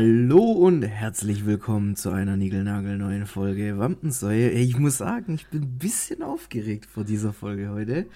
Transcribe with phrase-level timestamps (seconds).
[0.00, 4.48] Hallo und herzlich willkommen zu einer niegelnagelneuen Folge Wampensäue.
[4.48, 8.06] Ich muss sagen, ich bin ein bisschen aufgeregt vor dieser Folge heute.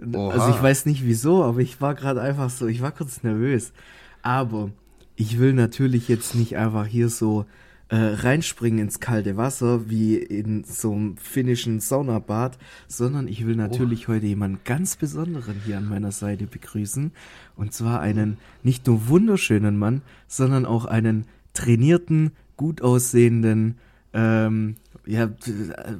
[0.00, 0.30] Oha.
[0.30, 3.74] Also ich weiß nicht wieso, aber ich war gerade einfach so, ich war kurz nervös.
[4.22, 4.70] Aber
[5.14, 7.44] ich will natürlich jetzt nicht einfach hier so
[7.88, 12.58] äh, reinspringen ins kalte Wasser wie in so einem finnischen Saunabad,
[12.88, 14.12] sondern ich will natürlich oh.
[14.12, 17.12] heute jemanden ganz Besonderen hier an meiner Seite begrüßen.
[17.54, 23.76] Und zwar einen nicht nur wunderschönen Mann, sondern auch einen trainierten, gut aussehenden,
[24.12, 25.30] ähm, ja,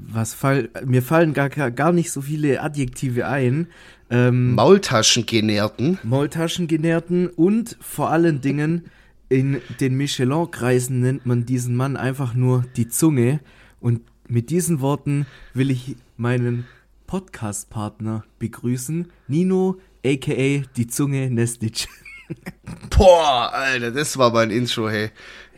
[0.08, 3.68] was fall, mir fallen gar, gar nicht so viele Adjektive ein.
[4.10, 5.98] Ähm, Maultaschengenährten.
[6.02, 8.86] Maultaschengenährten und vor allen Dingen
[9.28, 13.40] in den Michelin-Kreisen nennt man diesen Mann einfach nur die Zunge.
[13.80, 16.66] Und mit diesen Worten will ich meinen
[17.06, 19.10] Podcast-Partner begrüßen.
[19.28, 21.88] Nino, aka die Zunge Nestic.
[22.96, 25.10] Boah, Alter, das war mein Intro, hey.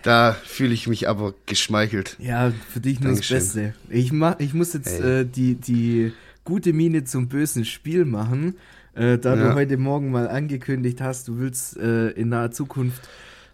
[0.02, 2.16] Da fühle ich mich aber geschmeichelt.
[2.20, 3.38] Ja, für dich nur Dankeschön.
[3.38, 3.74] das Beste.
[3.88, 5.20] Ich, mach, ich muss jetzt hey.
[5.20, 6.12] äh, die, die
[6.44, 8.54] gute Miene zum bösen Spiel machen.
[8.94, 9.48] Äh, da ja.
[9.48, 13.08] du heute Morgen mal angekündigt hast, du willst äh, in naher Zukunft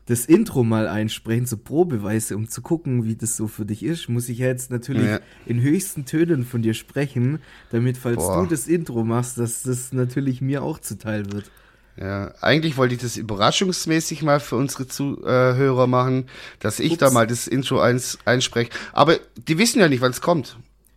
[0.07, 4.09] das Intro mal einsprechen, so Probeweise, um zu gucken, wie das so für dich ist,
[4.09, 5.21] muss ich ja jetzt natürlich ja.
[5.47, 7.39] in höchsten Tönen von dir sprechen,
[7.71, 8.43] damit, falls Boah.
[8.43, 11.51] du das Intro machst, dass das natürlich mir auch zuteil wird.
[11.97, 16.27] Ja, eigentlich wollte ich das überraschungsmäßig mal für unsere Zuhörer machen,
[16.59, 17.01] dass ich Ups.
[17.01, 18.71] da mal das Intro eins, einspreche.
[18.93, 20.57] Aber die wissen ja nicht, wann es kommt.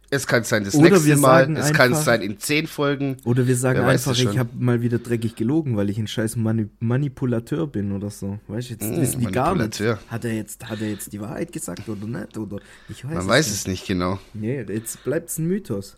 [0.09, 3.17] Es kann sein das oder nächste Mal, es kann sein in zehn Folgen.
[3.25, 6.69] Oder wir sagen einfach, ich habe mal wieder dreckig gelogen, weil ich ein scheiß Mani
[6.80, 8.39] Manipulateur bin oder so.
[8.47, 9.81] Weißt du, jetzt mmh, wissen die gar nicht.
[10.08, 12.38] Hat er, jetzt, hat er jetzt die Wahrheit gesagt oder nicht?
[12.38, 13.58] Oder ich weiß Man es weiß nicht.
[13.58, 14.17] es nicht genau.
[14.33, 15.97] Nee, jetzt bleibt es ein Mythos.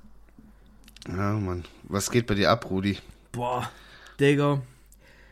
[1.07, 1.65] Ja, Mann.
[1.83, 2.97] Was geht bei dir ab, Rudi?
[3.31, 3.69] Boah,
[4.19, 4.61] Digga.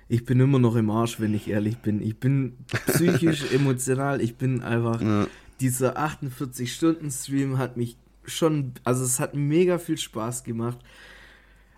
[0.07, 2.01] Ich bin immer noch im Arsch, wenn ich ehrlich bin.
[2.01, 5.01] Ich bin psychisch, emotional, ich bin einfach.
[5.01, 5.27] Ja.
[5.59, 10.77] Dieser 48-Stunden-Stream hat mich schon, also es hat mega viel Spaß gemacht.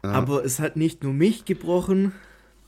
[0.03, 0.11] Ja.
[0.11, 2.13] Aber es hat nicht nur mich gebrochen,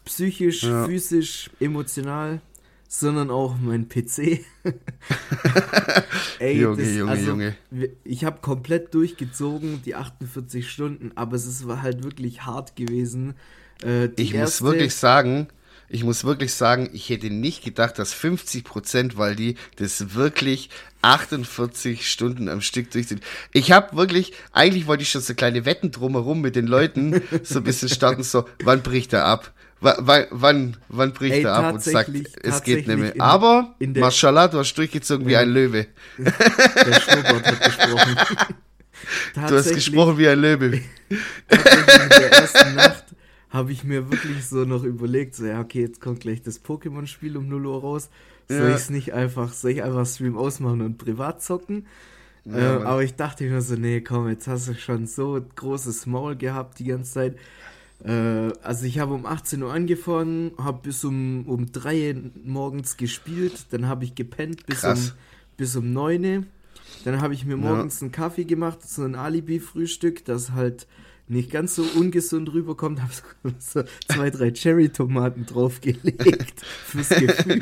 [0.05, 0.85] psychisch, ja.
[0.85, 2.41] physisch, emotional,
[2.87, 4.41] sondern auch mein PC.
[6.39, 7.55] Ey, Junge, das, Junge, also, Junge.
[8.03, 13.35] Ich habe komplett durchgezogen, die 48 Stunden, aber es war halt wirklich hart gewesen.
[13.83, 15.47] Äh, ich erste, muss wirklich sagen,
[15.91, 20.69] ich muss wirklich sagen, ich hätte nicht gedacht, dass 50 Prozent, weil die das wirklich
[21.01, 23.21] 48 Stunden am Stück durchziehen.
[23.51, 27.59] Ich habe wirklich, eigentlich wollte ich schon so kleine Wetten drumherum mit den Leuten so
[27.59, 29.51] ein bisschen starten, so, wann bricht er ab?
[29.81, 32.11] W wann, wann bricht Ey, er ab und sagt,
[32.43, 33.15] es geht nicht mehr.
[33.15, 35.87] In, Aber, in Mashallah, du hast durchgezogen wie ein Löwe.
[36.19, 38.17] Der Schnurrbart hat gesprochen.
[39.35, 40.81] du hast gesprochen wie ein Löwe.
[41.47, 43.05] Tatsächlich in der ersten Nacht
[43.51, 47.37] habe ich mir wirklich so noch überlegt, so, ja, okay, jetzt kommt gleich das Pokémon-Spiel
[47.37, 48.09] um 0 Uhr raus.
[48.47, 48.69] Soll ja.
[48.69, 51.85] ich es nicht einfach, soll ich einfach Stream ausmachen und privat zocken?
[52.45, 56.05] Ja, äh, aber ich dachte mir so, nee, komm, jetzt hast du schon so großes
[56.05, 57.35] Maul gehabt die ganze Zeit.
[58.03, 62.97] Äh, also ich habe um 18 Uhr angefangen, habe bis um, um 3 Uhr morgens
[62.97, 64.97] gespielt, dann habe ich gepennt bis um,
[65.57, 66.43] bis um 9 Uhr.
[67.03, 68.05] Dann habe ich mir morgens ja.
[68.05, 70.87] einen Kaffee gemacht, so ein Alibi-Frühstück, das halt
[71.31, 73.11] nicht ganz so ungesund rüberkommt, habe
[73.59, 76.61] so zwei, drei Cherry-Tomaten draufgelegt.
[76.85, 77.61] Fürs Gefühl.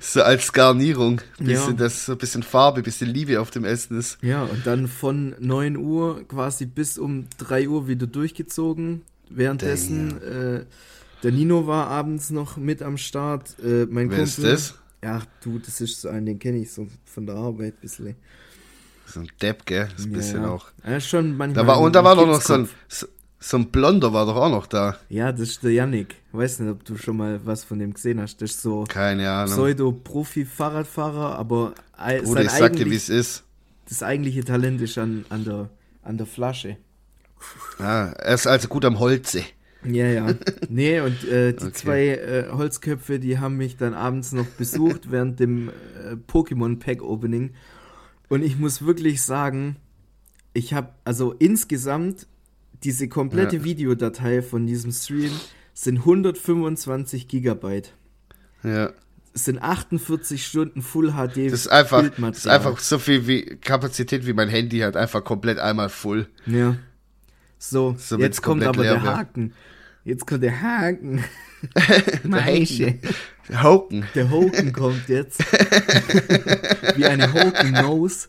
[0.00, 1.20] so als Garnierung.
[1.38, 1.72] Bisschen, ja.
[1.72, 4.18] dass so ein bisschen Farbe, bisschen Liebe auf dem Essen ist.
[4.22, 9.02] Ja, und dann von 9 Uhr quasi bis um 3 Uhr wieder durchgezogen.
[9.28, 10.64] Währenddessen, äh,
[11.22, 13.56] der Nino war abends noch mit am Start.
[13.62, 14.74] Äh, mein Wer Kumpel, ist das?
[15.02, 18.16] Ja, du, das ist so ein, den kenne ich so von der Arbeit ein bisschen.
[19.12, 19.88] So ein Depp, gell?
[19.94, 20.50] Das ein bisschen ja.
[20.50, 20.66] auch.
[20.86, 21.64] Ja, schon manchmal.
[21.64, 24.50] Da war, und da war doch noch so ein, so ein Blonder war doch auch
[24.50, 24.96] noch da.
[25.10, 26.14] Ja, das ist der Yannick.
[26.32, 28.40] Weiß nicht, ob du schon mal was von dem gesehen hast.
[28.40, 29.54] Das ist so Keine Ahnung.
[29.54, 31.74] Pseudo-Profi-Fahrradfahrer, aber
[32.24, 33.44] Oder ich sag dir, wie es ist.
[33.88, 35.68] Das eigentliche Talent ist an, an, der,
[36.02, 36.78] an der Flasche.
[37.78, 39.42] Ah, er ist also gut am Holze.
[39.84, 40.34] Ja, ja.
[40.68, 41.72] Nee, und äh, die okay.
[41.72, 47.02] zwei äh, Holzköpfe, die haben mich dann abends noch besucht während dem äh, Pokémon Pack
[47.02, 47.50] Opening.
[48.32, 49.76] Und ich muss wirklich sagen,
[50.54, 52.26] ich habe, also insgesamt,
[52.82, 53.64] diese komplette ja.
[53.64, 55.30] Videodatei von diesem Stream
[55.74, 57.92] sind 125 Gigabyte.
[58.62, 58.90] Ja.
[59.34, 61.52] Es sind 48 Stunden Full HD.
[61.52, 65.22] Das ist einfach, das ist einfach so viel wie Kapazität wie mein Handy hat, einfach
[65.22, 66.26] komplett einmal full.
[66.46, 66.78] Ja.
[67.58, 69.52] So, so jetzt kommt aber der Haken.
[70.04, 71.22] Jetzt kommt der Haken.
[72.24, 72.98] Maische.
[73.52, 74.04] Der Hoken.
[74.14, 75.40] Der Hoken kommt jetzt.
[76.96, 78.28] Wie eine Hoken Nose.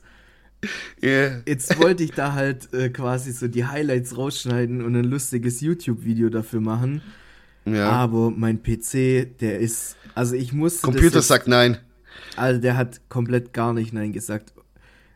[1.02, 1.42] Yeah.
[1.46, 6.30] Jetzt wollte ich da halt äh, quasi so die Highlights rausschneiden und ein lustiges YouTube-Video
[6.30, 7.02] dafür machen.
[7.66, 7.90] Ja.
[7.90, 9.96] Aber mein PC, der ist.
[10.14, 10.82] Also ich muss.
[10.82, 11.78] Computer sagt nein.
[12.36, 14.54] Also der hat komplett gar nicht Nein gesagt.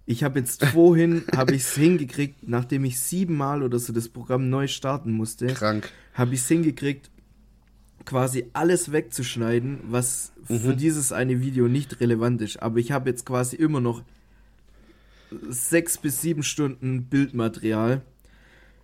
[0.06, 4.50] Ich habe jetzt vorhin, habe ich es hingekriegt, nachdem ich siebenmal oder so das Programm
[4.50, 5.48] neu starten musste.
[5.48, 5.92] Krank.
[6.14, 7.12] Habe ich es hingekriegt,
[8.08, 10.60] quasi alles wegzuschneiden, was mhm.
[10.60, 12.64] für dieses eine Video nicht relevant ist.
[12.64, 14.02] Aber ich habe jetzt quasi immer noch
[15.50, 18.02] sechs bis sieben Stunden Bildmaterial.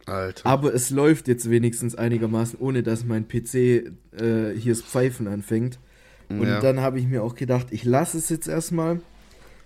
[0.06, 0.46] Alter.
[0.46, 5.80] Aber es läuft jetzt wenigstens einigermaßen, ohne dass mein PC äh, hier das Pfeifen anfängt.
[6.28, 6.60] Und ja.
[6.60, 9.00] dann habe ich mir auch gedacht, ich lasse es jetzt erstmal,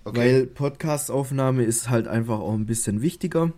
[0.03, 0.17] okay.
[0.17, 3.51] weil Podcast-Aufnahme ist halt einfach auch ein bisschen wichtiger.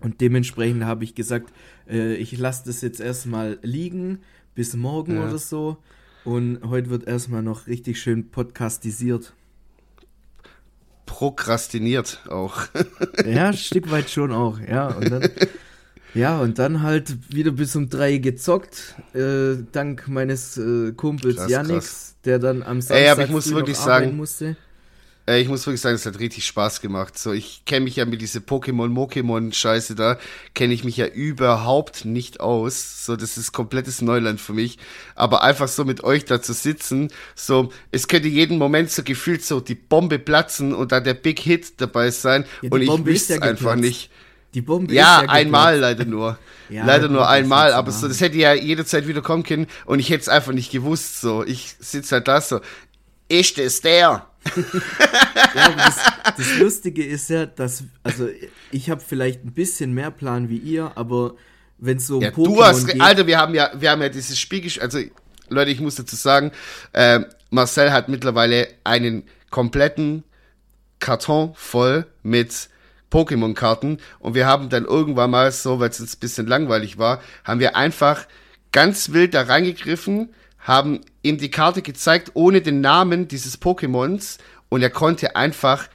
[0.00, 1.52] Und dementsprechend habe ich gesagt,
[1.86, 4.20] äh, ich lasse das jetzt erstmal liegen
[4.58, 5.28] bis morgen ja.
[5.28, 5.76] oder so.
[6.24, 9.32] Und heute wird erstmal noch richtig schön podcastisiert.
[11.06, 12.66] Prokrastiniert auch.
[13.24, 14.88] ja, ein Stück weit schon auch, ja.
[14.88, 15.28] Und dann,
[16.12, 22.16] ja, und dann halt wieder bis um drei gezockt, äh, dank meines äh, Kumpels krass,
[22.24, 24.56] der dann am Samstag Ey, aber ich muss wirklich sagen, musste.
[25.28, 27.18] Äh, ich muss wirklich sagen, es hat richtig Spaß gemacht.
[27.18, 30.18] So, ich kenne mich ja mit diese Pokémon-Mokemon-Scheiße da,
[30.54, 33.04] kenne ich mich ja überhaupt nicht aus.
[33.04, 34.78] So, das ist komplettes Neuland für mich.
[35.14, 39.44] Aber einfach so mit euch da zu sitzen, so, es könnte jeden Moment so gefühlt
[39.44, 42.46] so die Bombe platzen und da der Big Hit dabei sein.
[42.62, 44.10] Ja, und ich wüsste ja einfach nicht.
[44.54, 46.38] Die Bombe ja, ja einmal leider nur.
[46.70, 50.08] ja, leider nur einmal, aber so, das hätte ja jederzeit wieder kommen können und ich
[50.08, 51.20] hätte es einfach nicht gewusst.
[51.20, 52.60] So, ich sitze halt da so,
[53.28, 54.26] ist es der?
[55.54, 55.96] Ja, das,
[56.36, 58.28] das, Lustige ist ja, dass, also
[58.70, 61.34] ich habe vielleicht ein bisschen mehr Plan wie ihr, aber
[61.78, 64.02] wenn es so um ja, Pokémon du hast, geht, Alter, wir haben ja, wir haben
[64.02, 64.98] ja dieses Spiel gespielt, also
[65.48, 66.52] Leute, ich muss dazu sagen,
[66.92, 70.24] äh, Marcel hat mittlerweile einen kompletten
[70.98, 72.68] Karton voll mit
[73.10, 77.22] Pokémon-Karten und wir haben dann irgendwann mal so, weil es uns ein bisschen langweilig war,
[77.44, 78.26] haben wir einfach
[78.72, 80.30] ganz wild da reingegriffen,
[80.68, 84.36] haben ihm die Karte gezeigt ohne den Namen dieses Pokémons
[84.68, 85.88] und er konnte einfach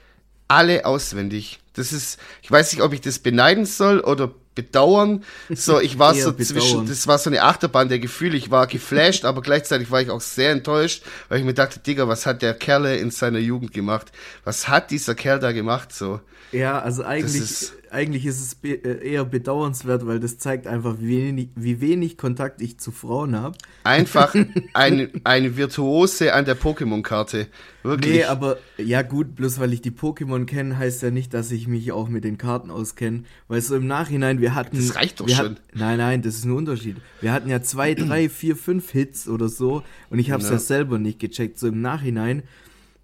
[0.47, 1.59] alle auswendig.
[1.73, 5.23] Das ist, ich weiß nicht, ob ich das beneiden soll oder bedauern.
[5.49, 8.35] So, ich war so zwischen, das war so eine Achterbahn der Gefühle.
[8.35, 12.07] Ich war geflasht, aber gleichzeitig war ich auch sehr enttäuscht, weil ich mir dachte, Digga,
[12.07, 14.11] was hat der Kerl in seiner Jugend gemacht?
[14.43, 15.93] Was hat dieser Kerl da gemacht?
[15.93, 16.19] So.
[16.51, 21.23] Ja, also eigentlich, eigentlich ist es be äh, eher bedauernswert, weil das zeigt einfach, wie
[21.23, 23.55] wenig, wie wenig Kontakt ich zu Frauen habe.
[23.83, 24.33] Einfach
[24.73, 27.47] eine, eine Virtuose an der Pokémon-Karte.
[27.83, 28.15] Wirklich.
[28.15, 31.67] Nee, aber ja gut, bloß weil ich die Pokémon kenne, heißt ja nicht, dass ich
[31.67, 33.23] mich auch mit den Karten auskenne.
[33.47, 34.77] Weil so im Nachhinein, wir hatten.
[34.77, 35.57] Das reicht doch schon.
[35.73, 36.97] Nein, nein, das ist ein Unterschied.
[37.21, 40.55] Wir hatten ja zwei, drei, vier, fünf Hits oder so und ich habe es ja.
[40.55, 41.59] ja selber nicht gecheckt.
[41.59, 42.43] So im Nachhinein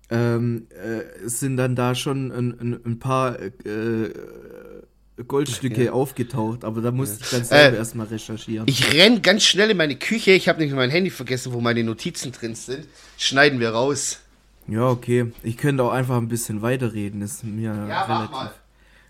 [0.09, 4.12] ähm, äh, sind dann da schon ein, ein, ein paar äh,
[5.27, 5.92] Goldstücke ja.
[5.92, 8.68] aufgetaucht, aber da musste ich dann selber äh, erstmal recherchieren.
[8.68, 11.83] Ich renn ganz schnell in meine Küche, ich habe nämlich mein Handy vergessen, wo meine
[11.83, 12.88] Notizen drin sind.
[13.18, 14.19] Schneiden wir raus.
[14.68, 15.31] Ja, okay.
[15.44, 18.51] Ich könnte auch einfach ein bisschen weiterreden, ist mir ja, relativ.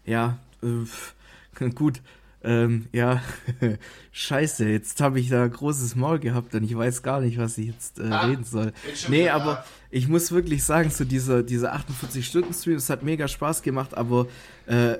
[0.05, 2.01] Ja, äh, gut.
[2.41, 3.21] Ähm, ja,
[4.11, 7.67] scheiße, jetzt habe ich da großes Maul gehabt und ich weiß gar nicht, was ich
[7.67, 8.71] jetzt äh, ah, reden soll.
[9.09, 9.65] Nee, aber da.
[9.91, 14.27] ich muss wirklich sagen, so dieser, dieser 48-Stunden-Stream, es hat mega Spaß gemacht, aber
[14.67, 14.95] äh,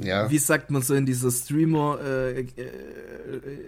[0.00, 0.30] ja.
[0.30, 2.46] wie sagt man so in dieser Streamer, äh, äh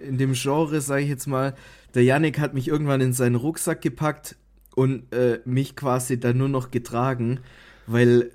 [0.06, 1.54] in dem Genre, sage ich jetzt mal,
[1.94, 4.36] der Yannick hat mich irgendwann in seinen Rucksack gepackt
[4.76, 7.40] und äh, mich quasi dann nur noch getragen,
[7.86, 8.30] weil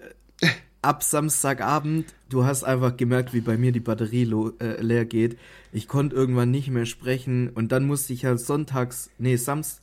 [0.86, 5.38] ab Samstagabend, du hast einfach gemerkt, wie bei mir die Batterie äh, leer geht.
[5.72, 9.82] Ich konnte irgendwann nicht mehr sprechen und dann musste ich halt sonntags, nee, Samstag,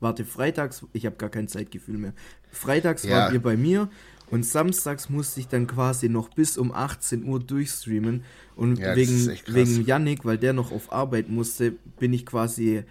[0.00, 2.12] warte, freitags, ich habe gar kein Zeitgefühl mehr.
[2.50, 3.12] Freitags ja.
[3.12, 3.88] wart ihr bei mir
[4.30, 8.22] und samstags musste ich dann quasi noch bis um 18 Uhr durchstreamen
[8.54, 12.82] und ja, wegen, wegen Yannick, weil der noch auf Arbeit musste, bin ich quasi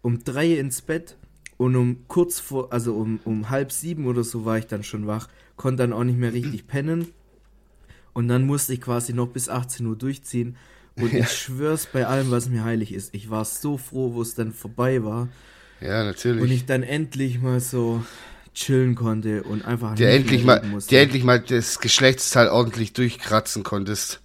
[0.00, 1.16] um drei ins Bett
[1.58, 5.06] und um kurz vor, also um, um halb sieben oder so war ich dann schon
[5.06, 7.08] wach konnte dann auch nicht mehr richtig pennen.
[8.12, 10.56] Und dann musste ich quasi noch bis 18 Uhr durchziehen.
[10.96, 11.20] Und ja.
[11.20, 13.14] ich schwör's bei allem, was mir heilig ist.
[13.14, 15.28] Ich war so froh, wo es dann vorbei war.
[15.80, 16.42] Ja, natürlich.
[16.42, 18.04] Und ich dann endlich mal so
[18.54, 24.20] chillen konnte und einfach der endlich mal, der endlich mal das Geschlechtsteil ordentlich durchkratzen konntest.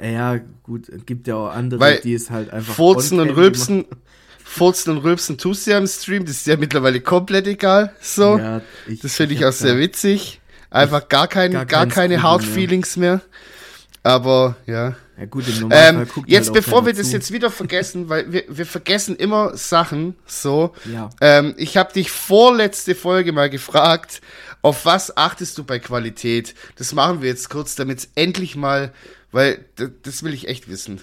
[0.00, 2.74] Ja, gut, gibt ja auch andere, Weil die es halt einfach.
[2.74, 3.84] Furzen und Rülpsen,
[4.44, 7.92] Furzen und Rülpsen tust du ja im Stream, das ist ja mittlerweile komplett egal.
[8.00, 8.38] So.
[8.38, 10.40] Ja, ich, das finde ich, ich auch sehr witzig.
[10.70, 13.22] Einfach gar, kein, gar, gar keine Hard Feelings mehr.
[14.02, 14.96] Aber ja.
[15.18, 17.02] Ja gut, im ähm, Jetzt halt bevor wir zu.
[17.02, 20.72] das jetzt wieder vergessen, weil wir, wir vergessen immer Sachen so.
[20.84, 21.10] Ja.
[21.20, 24.20] Ähm, ich habe dich vorletzte Folge mal gefragt,
[24.62, 26.54] auf was achtest du bei Qualität?
[26.76, 28.92] Das machen wir jetzt kurz, damit es endlich mal,
[29.32, 29.64] weil
[30.02, 31.00] das will ich echt wissen.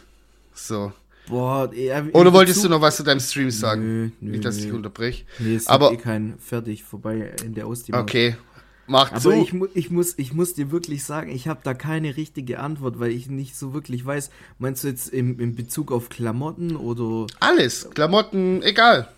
[0.53, 0.93] So.
[1.27, 3.81] Boah, eher, Oder wolltest du noch was zu deinem Stream sagen?
[3.81, 5.25] Nö, nö, Nicht, dass ich unterbreche.
[5.39, 8.01] Nee, ist Aber, eh kein fertig vorbei in der Ausdehnung.
[8.01, 8.36] Okay,
[8.87, 9.31] Macht Aber so.
[9.31, 13.11] ich, ich, muss, ich muss dir wirklich sagen, ich habe da keine richtige Antwort, weil
[13.11, 14.29] ich nicht so wirklich weiß.
[14.59, 17.25] Meinst du jetzt im, in Bezug auf Klamotten oder.
[17.39, 19.09] Alles, Klamotten, egal.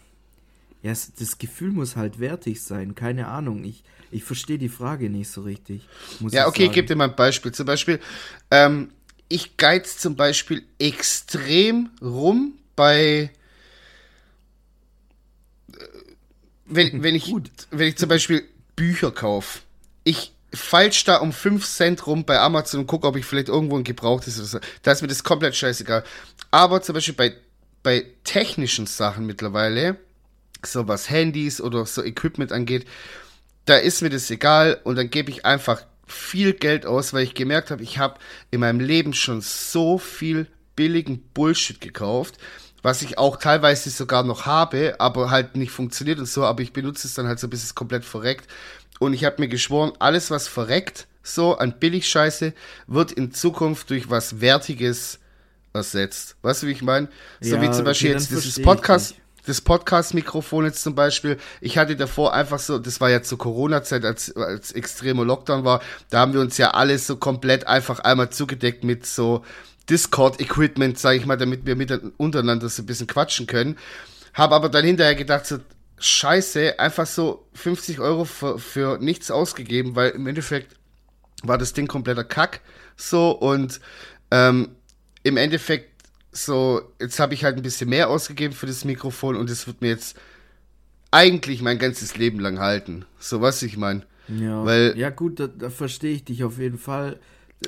[0.84, 3.66] Ja, das Gefühl muss halt wertig sein, keine Ahnung.
[3.66, 5.88] Ich, ich verstehe die Frage nicht so richtig.
[6.30, 7.52] ja, okay, ich gebe dir mal ein Beispiel.
[7.52, 8.00] Zum Beispiel,
[8.52, 8.92] ähm,
[9.28, 13.32] ich geiz zum Beispiel extrem rum bei.
[15.74, 15.80] Äh,
[16.66, 17.34] wenn, wenn, ich,
[17.72, 18.44] wenn ich zum Beispiel
[18.78, 19.60] Bücher kaufe.
[20.06, 23.78] Ich falsch da um 5 Cent rum bei Amazon und gucke, ob ich vielleicht irgendwo
[23.78, 24.58] ein gebrauchtes ist.
[24.84, 26.06] Da ist mir das komplett scheißegal.
[26.52, 27.34] Aber zum Beispiel bei,
[27.84, 29.98] bei technischen Sachen mittlerweile,
[30.66, 32.88] so was Handys oder so Equipment angeht,
[33.66, 37.34] da ist mir das egal und dann gebe ich einfach viel Geld aus, weil ich
[37.34, 38.20] gemerkt habe, ich habe
[38.50, 42.38] in meinem Leben schon so viel billigen Bullshit gekauft,
[42.88, 46.72] was ich auch teilweise sogar noch habe, aber halt nicht funktioniert und so, aber ich
[46.72, 48.50] benutze es dann halt so, bis es komplett verreckt.
[48.98, 52.54] Und ich habe mir geschworen, alles, was verreckt, so an Billigscheiße,
[52.88, 55.20] wird in Zukunft durch was Wertiges
[55.74, 56.38] ersetzt.
[56.44, 57.10] Weißt du, wie ich meine?
[57.42, 59.16] So ja, wie zum Beispiel jetzt dieses Podcast
[59.46, 64.04] das Podcast-Mikrofon jetzt zum Beispiel, ich hatte davor einfach so, das war ja zur Corona-Zeit,
[64.04, 68.30] als, als extremer Lockdown war, da haben wir uns ja alles so komplett einfach einmal
[68.30, 69.44] zugedeckt mit so
[69.90, 73.78] Discord-Equipment, sage ich mal, damit wir mit, untereinander so ein bisschen quatschen können.
[74.34, 75.60] Habe aber dann hinterher gedacht, so,
[76.00, 80.76] scheiße, einfach so 50 Euro für, für nichts ausgegeben, weil im Endeffekt
[81.44, 82.62] war das Ding kompletter Kack.
[82.96, 83.80] So und
[84.32, 84.70] ähm,
[85.24, 85.92] im Endeffekt
[86.32, 89.82] so, jetzt habe ich halt ein bisschen mehr ausgegeben für das Mikrofon und es wird
[89.82, 90.18] mir jetzt
[91.10, 93.06] eigentlich mein ganzes Leben lang halten.
[93.18, 94.04] So was ich meine.
[94.28, 97.20] Ja, weil, ja gut, da, da verstehe ich dich auf jeden Fall.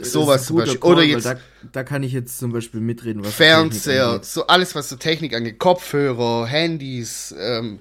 [0.01, 0.79] Sowas zum Beispiel.
[0.79, 1.25] Call, Oder jetzt.
[1.25, 1.37] Da,
[1.71, 5.57] da, kann ich jetzt zum Beispiel mitreden, was Fernseher, so alles, was so Technik angeht,
[5.57, 7.79] Kopfhörer, Handys, ähm,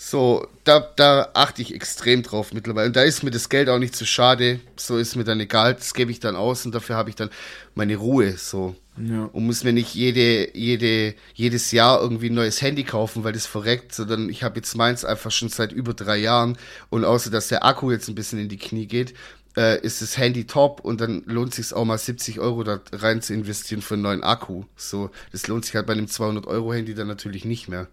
[0.00, 2.86] so, da, da achte ich extrem drauf mittlerweile.
[2.86, 4.60] Und da ist mir das Geld auch nicht zu schade.
[4.76, 5.74] So ist mir dann egal.
[5.74, 7.30] Das gebe ich dann aus und dafür habe ich dann
[7.74, 8.36] meine Ruhe.
[8.36, 8.76] So.
[8.96, 9.24] Ja.
[9.24, 13.46] Und muss mir nicht jede, jede, jedes Jahr irgendwie ein neues Handy kaufen, weil das
[13.46, 16.56] verreckt, sondern ich habe jetzt meins einfach schon seit über drei Jahren.
[16.90, 19.14] Und außer dass der Akku jetzt ein bisschen in die Knie geht,
[19.56, 23.22] äh, ist das Handy top und dann lohnt sich auch mal 70 Euro da rein
[23.22, 24.64] zu investieren für einen neuen Akku.
[24.76, 27.88] So, das lohnt sich halt bei einem 200 Euro Handy dann natürlich nicht mehr.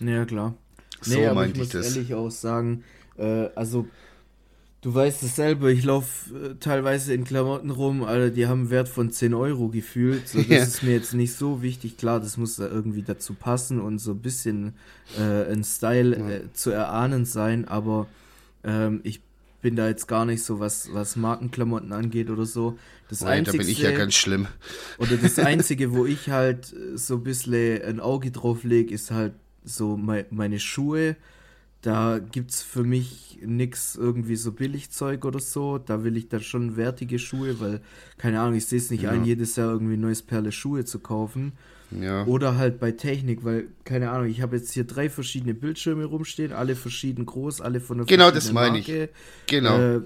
[0.00, 0.54] Ja, klar.
[1.00, 1.94] So nee, aber ich muss das.
[1.94, 2.84] ehrlich auch sagen,
[3.18, 3.86] äh, also
[4.80, 8.70] du weißt es selber, ich laufe äh, teilweise in Klamotten rum, Alter, die haben einen
[8.70, 10.28] Wert von 10 Euro gefühlt.
[10.28, 10.62] So, das ja.
[10.62, 11.96] ist mir jetzt nicht so wichtig.
[11.96, 14.74] Klar, das muss da irgendwie dazu passen und so ein bisschen
[15.18, 16.28] äh, ein Style ja.
[16.28, 18.06] Äh, zu erahnen sein, aber
[18.64, 19.20] ähm, ich
[19.66, 22.78] bin da jetzt gar nicht so, was, was Markenklamotten angeht oder so.
[23.08, 24.46] Das oh, Einzige, da bin ich ja ganz schlimm.
[24.98, 29.32] Oder das Einzige, wo ich halt so ein bisschen ein Auge drauf lege, ist halt
[29.64, 31.16] so me meine Schuhe,
[31.82, 35.78] da gibt es für mich nichts irgendwie so Billigzeug oder so.
[35.78, 37.80] Da will ich dann schon wertige Schuhe, weil,
[38.18, 39.10] keine Ahnung, ich sehe es nicht ja.
[39.10, 41.54] ein, jedes Jahr irgendwie neues Perle Schuhe zu kaufen.
[41.90, 42.24] Ja.
[42.26, 46.52] Oder halt bei Technik, weil, keine Ahnung, ich habe jetzt hier drei verschiedene Bildschirme rumstehen,
[46.52, 48.92] alle verschieden groß, alle von der Genau, das meine ich.
[49.46, 49.78] Genau.
[49.78, 50.00] Äh,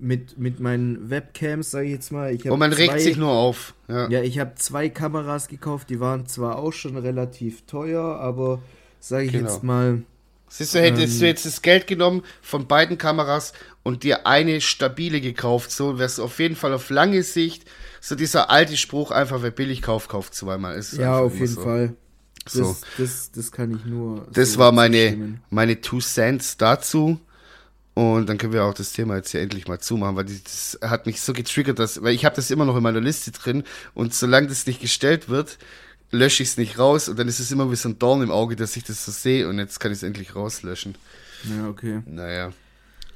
[0.00, 2.32] mit, mit meinen Webcams, sage ich jetzt mal.
[2.34, 3.74] Ich Und man zwei, regt sich nur auf.
[3.88, 8.60] Ja, ja ich habe zwei Kameras gekauft, die waren zwar auch schon relativ teuer, aber
[9.00, 9.48] sage ich genau.
[9.48, 10.02] jetzt mal.
[10.48, 14.60] Siehst du, hättest ähm, du jetzt das Geld genommen von beiden Kameras und dir eine
[14.60, 17.64] stabile gekauft, so wärst du auf jeden Fall auf lange Sicht,
[18.00, 20.76] so dieser alte Spruch, einfach wer billig kauft, kauft zweimal.
[20.76, 21.62] Ist ja, auf jeden so.
[21.62, 21.94] Fall.
[22.44, 22.76] Das, so.
[22.98, 24.28] das, das kann ich nur.
[24.32, 27.18] Das so war meine, meine Two Cents dazu.
[27.94, 31.06] Und dann können wir auch das Thema jetzt hier endlich mal zumachen, weil das hat
[31.06, 34.12] mich so getriggert, dass, weil ich habe das immer noch in meiner Liste drin und
[34.12, 35.56] solange das nicht gestellt wird,
[36.10, 38.30] lösche ich es nicht raus und dann ist es immer wie so ein Dorn im
[38.30, 40.96] Auge, dass ich das so sehe und jetzt kann ich es endlich rauslöschen.
[41.44, 42.02] Ja, okay.
[42.06, 42.52] Naja.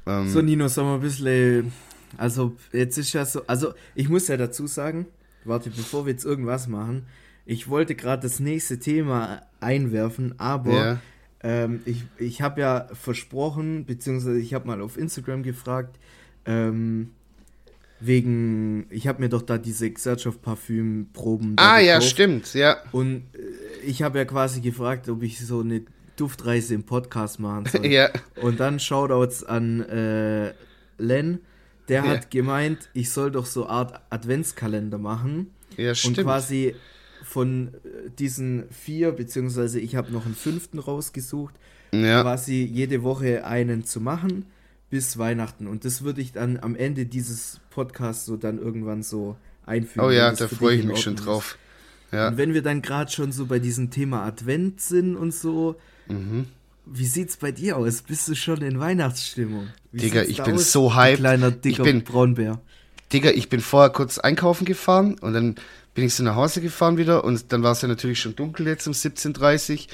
[0.05, 1.71] Ähm, so, Nino, sag mal ein bisschen.
[2.17, 3.45] Also, jetzt ist ja so.
[3.47, 5.07] Also, ich muss ja dazu sagen,
[5.45, 7.05] warte, bevor wir jetzt irgendwas machen,
[7.45, 11.01] ich wollte gerade das nächste Thema einwerfen, aber ja.
[11.43, 15.97] ähm, ich, ich habe ja versprochen, beziehungsweise ich habe mal auf Instagram gefragt,
[16.45, 17.11] ähm,
[18.01, 21.53] wegen, ich habe mir doch da diese Gesellschaft Parfüm Proben.
[21.57, 21.85] Ah gekauft.
[21.85, 22.77] ja, stimmt, ja.
[22.91, 25.83] Und äh, ich habe ja quasi gefragt, ob ich so eine
[26.17, 27.85] Duftreise im Podcast machen soll.
[27.91, 28.09] ja.
[28.41, 30.53] Und dann Shoutouts an äh,
[30.97, 31.39] Len,
[31.87, 32.09] der ja.
[32.09, 35.51] hat gemeint, ich soll doch so Art Adventskalender machen.
[35.77, 36.17] Ja, stimmt.
[36.17, 36.75] Und quasi
[37.23, 41.53] von äh, diesen vier, beziehungsweise ich habe noch einen fünften rausgesucht,
[41.93, 42.23] ja.
[42.23, 44.45] quasi jede Woche einen zu machen
[44.91, 45.65] bis Weihnachten.
[45.65, 50.05] Und das würde ich dann am Ende dieses Podcasts so dann irgendwann so einfügen.
[50.05, 51.57] Oh ja, da freue ich mich schon drauf.
[52.11, 52.27] Ja.
[52.27, 56.45] Und wenn wir dann gerade schon so bei diesem Thema Advent sind und so, mhm.
[56.85, 58.01] wie sieht's bei dir aus?
[58.01, 59.69] Bist du schon in Weihnachtsstimmung?
[59.93, 60.73] Wie Digga, ich bin aus?
[60.73, 61.19] so hyped.
[61.19, 62.59] Kleiner, dicker ich bin, Braunbär.
[63.13, 65.55] Digga, ich bin vorher kurz einkaufen gefahren und dann
[65.93, 68.67] bin ich so nach Hause gefahren wieder und dann war es ja natürlich schon dunkel
[68.67, 69.87] jetzt um 17.30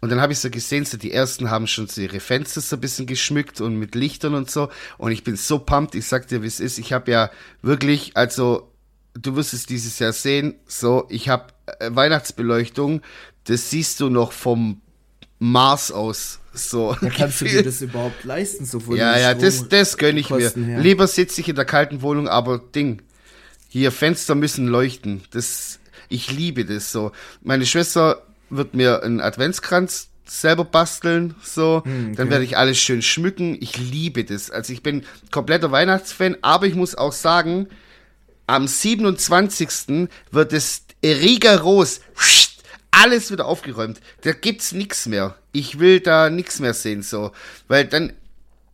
[0.00, 2.76] und dann habe ich so gesehen, so die ersten haben schon so ihre Fenster so
[2.76, 4.70] ein bisschen geschmückt und mit Lichtern und so.
[4.96, 6.78] Und ich bin so pumped, ich sag dir, wie es ist.
[6.78, 7.30] Ich habe ja
[7.60, 8.72] wirklich, also
[9.14, 13.02] du wirst es dieses Jahr sehen, so, ich habe äh, Weihnachtsbeleuchtung,
[13.44, 14.80] das siehst du noch vom
[15.38, 16.38] Mars aus.
[16.54, 16.96] So.
[17.02, 20.50] Ja, kannst du dir das überhaupt leisten, so Ja, ja, das, das gönn ich mir.
[20.50, 20.80] Her.
[20.80, 23.02] Lieber sitze ich in der kalten Wohnung, aber Ding,
[23.68, 25.22] hier Fenster müssen leuchten.
[25.30, 25.78] Das,
[26.08, 27.12] ich liebe das so.
[27.42, 31.82] Meine Schwester wird mir einen Adventskranz selber basteln, so.
[31.84, 32.14] Hm, okay.
[32.16, 33.56] Dann werde ich alles schön schmücken.
[33.60, 34.50] Ich liebe das.
[34.50, 37.68] Also ich bin kompletter Weihnachtsfan, aber ich muss auch sagen,
[38.46, 40.08] am 27.
[40.30, 42.00] wird es rigoros
[42.90, 44.00] alles wieder aufgeräumt.
[44.22, 45.36] Da gibt's nichts mehr.
[45.52, 47.32] Ich will da nichts mehr sehen, so.
[47.68, 48.12] Weil dann,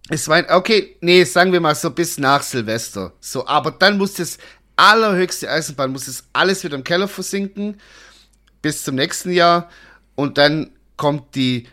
[0.09, 3.13] es war, okay, nee, sagen wir mal so bis nach Silvester.
[3.21, 4.39] So, aber dann muss das
[4.77, 7.79] allerhöchste Eisenbahn, muss das alles wieder im Keller versinken
[8.67, 9.71] bis zum nächsten Jahr
[10.17, 11.69] und dann kommt die,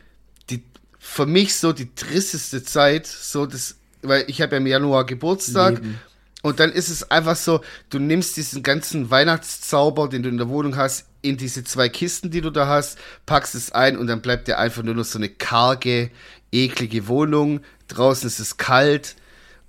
[0.52, 0.62] die
[1.00, 5.78] für mich so die tristeste Zeit, so das, weil ich habe ja im Januar Geburtstag
[5.78, 6.00] Leben.
[6.44, 10.50] und dann ist es einfach so, du nimmst diesen ganzen Weihnachtszauber, den du in der
[10.50, 14.22] Wohnung hast, in diese zwei Kisten, die du da hast, packst es ein und dann
[14.22, 16.12] bleibt dir einfach nur noch so eine karge,
[16.52, 17.62] eklige Wohnung.
[17.88, 19.16] Draußen ist es kalt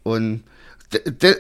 [0.03, 0.45] und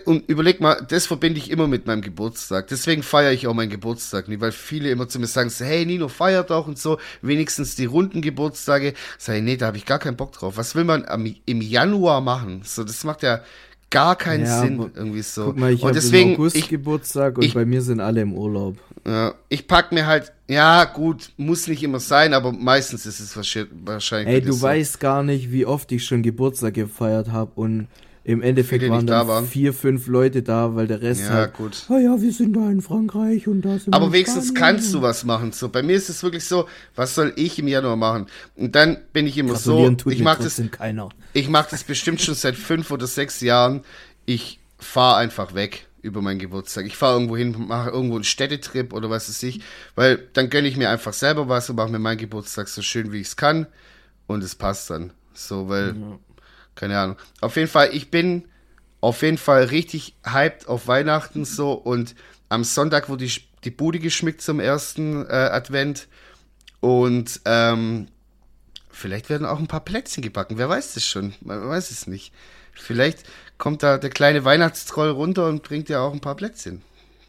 [0.05, 2.69] und überleg mal, das verbinde ich immer mit meinem Geburtstag.
[2.69, 6.09] Deswegen feiere ich auch meinen Geburtstag nicht, weil viele immer zu mir sagen, hey Nino,
[6.09, 8.95] feiert doch und so, wenigstens die runden Geburtstage.
[9.19, 10.57] Sag ich, nee, da habe ich gar keinen Bock drauf.
[10.57, 12.63] Was will man am, im Januar machen?
[12.65, 13.43] So, das macht ja
[13.91, 15.47] gar keinen ja, Sinn irgendwie so.
[15.47, 18.23] Guck mal, ich und deswegen im August ich, Geburtstag und ich, bei mir sind alle
[18.23, 18.77] im Urlaub.
[19.07, 23.37] Ja, ich pack mir halt, ja gut, muss nicht immer sein, aber meistens ist es
[23.37, 24.35] wahrscheinlich.
[24.35, 24.63] Ey, du so.
[24.63, 27.87] weißt gar nicht, wie oft ich schon Geburtstag gefeiert habe und
[28.27, 29.47] im Endeffekt waren dann waren.
[29.47, 31.85] vier, fünf Leute da, weil der Rest ja, halt, gut.
[31.91, 34.77] oh ja, wir sind da in Frankreich und da sind Aber wenigstens Spanien.
[34.77, 35.53] kannst du was machen.
[35.53, 38.27] So, bei mir ist es wirklich so, was soll ich im Januar machen?
[38.57, 41.11] Und dann bin ich immer so, ich mag das, keiner.
[41.35, 43.83] ich mag das bestimmt schon seit fünf oder sechs Jahren.
[44.25, 46.87] Ich fahre einfach weg über meinen Geburtstag.
[46.87, 49.61] Ich fahre irgendwo hin, mache irgendwo einen Städtetrip oder was weiß ich,
[49.97, 53.13] weil dann gönne ich mir einfach selber was und mache mir meinen Geburtstag so schön,
[53.13, 53.67] wie ich es kann
[54.27, 55.13] und es passt dann.
[55.35, 56.19] So, weil ja
[56.75, 57.17] keine Ahnung.
[57.41, 58.45] Auf jeden Fall, ich bin
[59.01, 62.15] auf jeden Fall richtig hyped auf Weihnachten so und
[62.49, 66.09] am Sonntag wurde die, die Bude geschmückt zum ersten äh, Advent
[66.81, 68.09] und ähm,
[68.91, 70.59] vielleicht werden auch ein paar Plätzchen gebacken.
[70.59, 71.35] Wer weiß das schon?
[71.41, 72.33] Man weiß es nicht.
[72.73, 73.25] Vielleicht
[73.59, 76.83] kommt da der kleine Weihnachtstroll runter und bringt ja auch ein paar Plätzchen.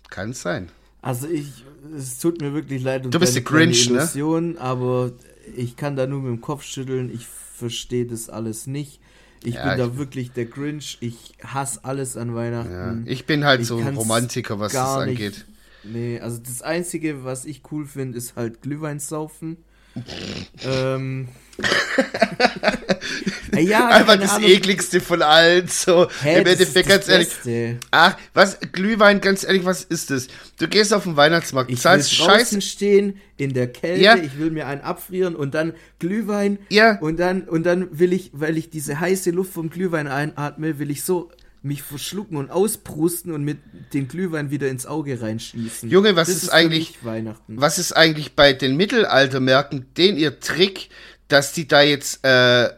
[0.10, 0.70] Kann es sein.
[1.02, 1.64] Also ich,
[1.96, 3.06] es tut mir wirklich leid.
[3.06, 3.98] du bist der Grinch, ne?
[3.98, 4.62] Illusion, ne?
[4.62, 5.12] Aber
[5.56, 7.14] ich kann da nur mit dem Kopf schütteln.
[7.14, 9.00] Ich verstehe das alles nicht.
[9.44, 10.98] Ich ja, bin da wirklich der Grinch.
[11.02, 13.06] Ich hasse alles an Weihnachten.
[13.06, 15.46] Ja, ich bin halt ich so ein Romantiker, was das angeht.
[15.84, 19.58] Nicht, nee, also das Einzige, was ich cool finde, ist halt Glühwein saufen.
[20.64, 21.28] ähm,
[23.58, 24.50] ja, Einfach das Ahnung.
[24.50, 25.68] ekligste von allen.
[25.68, 27.30] So, Hä, im Endeffekt, ganz ehrlich.
[27.30, 27.78] Beste.
[27.92, 30.28] Ach, was, Glühwein, ganz ehrlich, was ist das?
[30.60, 34.16] Du gehst auf den Weihnachtsmarkt, ich zahlst will draußen stehen, in der Kälte, ja.
[34.16, 36.60] ich will mir einen abfrieren und dann Glühwein.
[36.70, 36.98] Ja.
[37.00, 40.92] Und dann, und dann will ich, weil ich diese heiße Luft vom Glühwein einatme, will
[40.92, 41.32] ich so
[41.66, 43.58] mich verschlucken und ausprusten und mit
[43.94, 45.90] den Glühwein wieder ins Auge reinschießen.
[45.90, 47.00] Junge, was ist, ist eigentlich
[47.48, 50.90] Was ist eigentlich bei den Mittelaltermärkten den ihr Trick,
[51.28, 52.70] dass die da jetzt äh,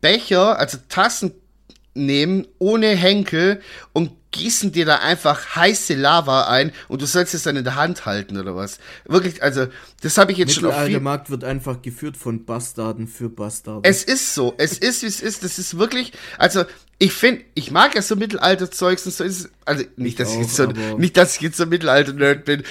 [0.00, 1.32] Becher, also Tassen
[1.94, 3.60] nehmen ohne Henkel
[3.92, 7.76] und gießen dir da einfach heiße Lava ein und du sollst es dann in der
[7.76, 8.78] Hand halten oder was.
[9.06, 9.68] Wirklich, also
[10.02, 10.90] das habe ich jetzt schon auf viel...
[10.90, 13.82] Der Markt wird einfach geführt von Bastarden für Bastarden.
[13.84, 16.64] Es ist so, es ist wie es ist, das ist wirklich, also
[16.98, 20.34] ich finde, ich mag ja so Mittelalterzeugs und so ist es, also nicht, dass ich,
[20.34, 22.64] ich jetzt so, nicht, dass ich jetzt so Mittelalter-Nerd bin,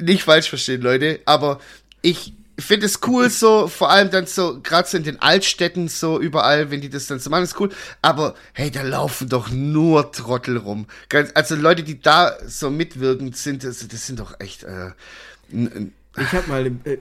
[0.00, 1.60] nicht falsch verstehen, Leute, aber
[2.02, 5.86] ich ich finde es cool so, vor allem dann so, gerade so in den Altstädten
[5.86, 7.70] so überall, wenn die das dann so machen, ist cool.
[8.02, 10.86] Aber hey, da laufen doch nur Trottel rum.
[11.08, 14.64] Ganz, also Leute, die da so mitwirkend sind, das, das sind doch echt.
[14.64, 14.90] Äh,
[15.52, 16.98] ich habe mal äh,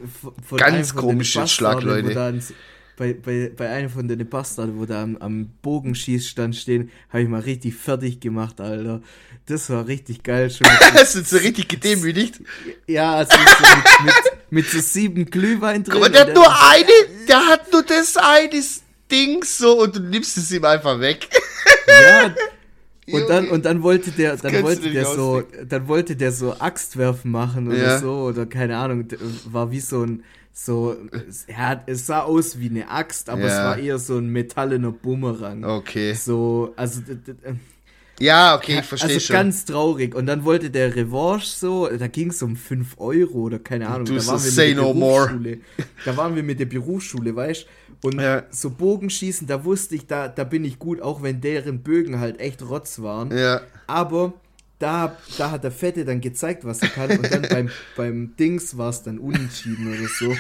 [0.48, 2.40] von ganz komische Schlagleute
[2.96, 7.30] bei, bei, bei einem von den Bastarden, wo da am, am Bogenschießstand stehen, habe ich
[7.30, 9.02] mal richtig fertig gemacht, Alter.
[9.46, 10.52] Das war richtig geil.
[10.52, 12.42] Schon Hast du so richtig gedemütigt?
[12.88, 15.98] Ja, also so mit, mit, mit, so sieben Glühwein drin.
[15.98, 18.62] Aber der hat nur eine, der hat nur das eine
[19.12, 21.28] Ding so und du nimmst es ihm einfach weg.
[21.88, 22.34] Ja,
[23.14, 27.32] und dann, und dann wollte der, dann wollte der so, dann wollte der so Axtwerfen
[27.32, 28.00] machen oder ja.
[28.00, 29.08] so, oder keine Ahnung,
[29.46, 30.24] war wie so ein,
[30.60, 30.98] So,
[31.48, 33.48] ja, es sah aus wie eine Axt, aber ja.
[33.48, 35.64] es war eher so ein metallener Bumerang.
[35.64, 36.14] Okay.
[36.14, 37.02] So, also.
[38.20, 39.36] Ja, okay, ich verstehe also schon.
[39.36, 40.16] ganz traurig.
[40.16, 44.06] Und dann wollte der Revanche so, da ging es um 5 Euro oder keine Ahnung.
[44.06, 45.58] Du da waren so say no more.
[46.04, 47.68] Da waren wir mit der Berufsschule, weißt
[48.02, 48.44] Und ja.
[48.50, 52.40] so Bogenschießen, da wusste ich, da, da bin ich gut, auch wenn deren Bögen halt
[52.40, 53.36] echt Rotz waren.
[53.38, 53.62] Ja.
[53.86, 54.34] Aber
[54.80, 57.12] da, da hat der Fette dann gezeigt, was er kann.
[57.12, 60.36] Und dann beim, beim Dings war es dann unentschieden oder so.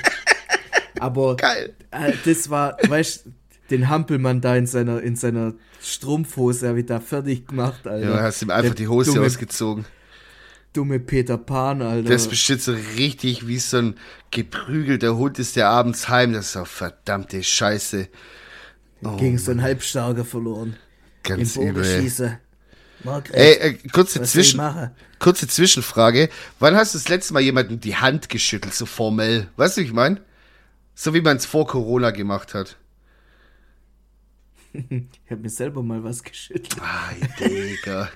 [1.00, 1.74] Aber Geil.
[1.92, 3.32] Äh, das war, weißt du,
[3.70, 8.10] den Hampelmann da in seiner, in seiner Strumpfhose habe ich da fertig gemacht, Alter.
[8.10, 9.86] Ja, hast ihm einfach der die Hose dumme, ausgezogen.
[10.74, 12.10] Dumme Peter Pan, Alter.
[12.10, 13.96] Das bestimmt so richtig wie so ein
[14.32, 16.34] geprügelter Hund ist, der abends heim.
[16.34, 18.08] Das ist auch verdammte Scheiße.
[19.04, 20.76] Oh, Gegen so einen Halbstarker verloren.
[21.24, 22.40] Ganz Im übel.
[23.04, 24.62] Margret, Ey, äh, kurze, Zwischen,
[25.20, 26.30] kurze Zwischenfrage.
[26.60, 29.48] Wann hast du das letzte Mal jemanden die Hand geschüttelt, so formell?
[29.56, 30.22] Weißt du, wie ich meine?
[30.96, 32.78] So wie man es vor Corona gemacht hat.
[34.90, 36.78] Ich habe mir selber mal was geschüttelt.
[36.82, 38.10] Ay, Digga.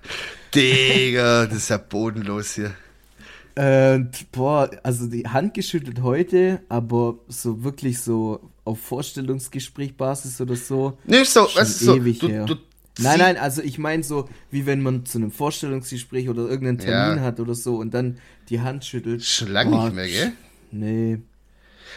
[0.54, 2.74] Digga, das ist ja bodenlos hier.
[3.56, 10.98] Äh, boah, also die Hand geschüttelt heute, aber so wirklich so auf Vorstellungsgesprächbasis oder so.
[11.06, 12.46] Nicht so, weißt du, ewig so, du, her.
[12.46, 12.56] Du,
[13.00, 17.18] nein, nein, also ich meine so, wie wenn man zu einem Vorstellungsgespräch oder irgendeinen Termin
[17.18, 17.24] ja.
[17.24, 18.20] hat oder so und dann
[18.50, 19.24] die Hand schüttelt.
[19.24, 20.32] Schon lange oh, nicht mehr, gell?
[20.72, 21.18] Nee.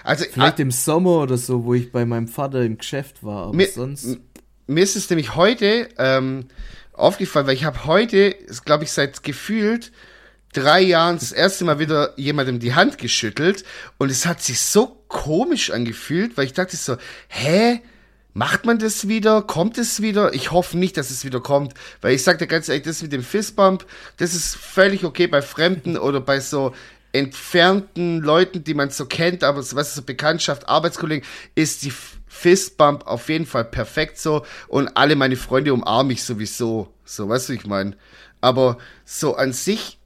[0.03, 3.47] Also, Vielleicht ah, im Sommer oder so, wo ich bei meinem Vater im Geschäft war,
[3.47, 4.19] aber mir, sonst
[4.67, 6.47] mir ist es nämlich heute ähm,
[6.93, 9.93] aufgefallen, weil ich habe heute, glaube ich, seit gefühlt
[10.53, 13.65] drei Jahren das erste Mal wieder jemandem die Hand geschüttelt
[13.99, 16.97] und es hat sich so komisch angefühlt, weil ich dachte so,
[17.29, 17.81] hä?
[18.37, 19.43] Macht man das wieder?
[19.43, 20.35] Kommt es wieder?
[20.35, 23.23] Ich hoffe nicht, dass es wieder kommt, weil ich sagte ganz ehrlich, das mit dem
[23.23, 26.75] Fistbump, das ist völlig okay bei Fremden oder bei so
[27.13, 31.25] entfernten Leuten, die man so kennt, aber was ist so Bekanntschaft, Arbeitskollegen,
[31.55, 31.93] ist die
[32.35, 36.93] Fistbump auf jeden Fall perfekt so und alle meine Freunde umarme ich sowieso.
[37.05, 37.97] So, weißt du, ich meine.
[38.41, 39.99] Aber so an sich,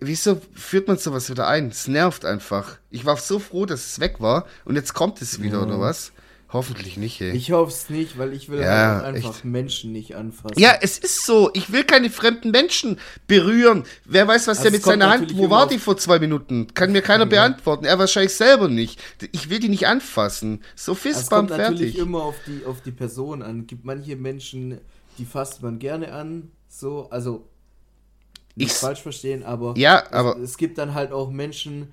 [0.00, 1.68] wieso führt man sowas wieder ein?
[1.68, 2.78] Es nervt einfach.
[2.90, 5.64] Ich war so froh, dass es weg war und jetzt kommt es wieder, ja.
[5.64, 6.12] oder was?
[6.52, 7.32] Hoffentlich nicht, ey.
[7.32, 9.44] Ich hoffe es nicht, weil ich will ja, halt einfach echt.
[9.44, 10.58] Menschen nicht anfassen.
[10.58, 11.50] Ja, es ist so.
[11.54, 13.84] Ich will keine fremden Menschen berühren.
[14.04, 15.36] Wer weiß, was also der mit seiner Hand.
[15.36, 16.68] Wo war die vor zwei Minuten?
[16.72, 17.30] Kann mir keiner ja.
[17.30, 17.84] beantworten.
[17.84, 19.02] Er wahrscheinlich selber nicht.
[19.32, 20.62] Ich will die nicht anfassen.
[20.76, 21.60] So Fistbump fertig.
[21.60, 23.66] Es kommt natürlich immer auf die, auf die Person an.
[23.66, 24.80] Gibt manche Menschen,
[25.18, 26.52] die fasst man gerne an.
[26.68, 27.48] So, also
[28.56, 31.88] nicht ich, falsch verstehen, aber, ja, aber es, es gibt dann halt auch Menschen, die,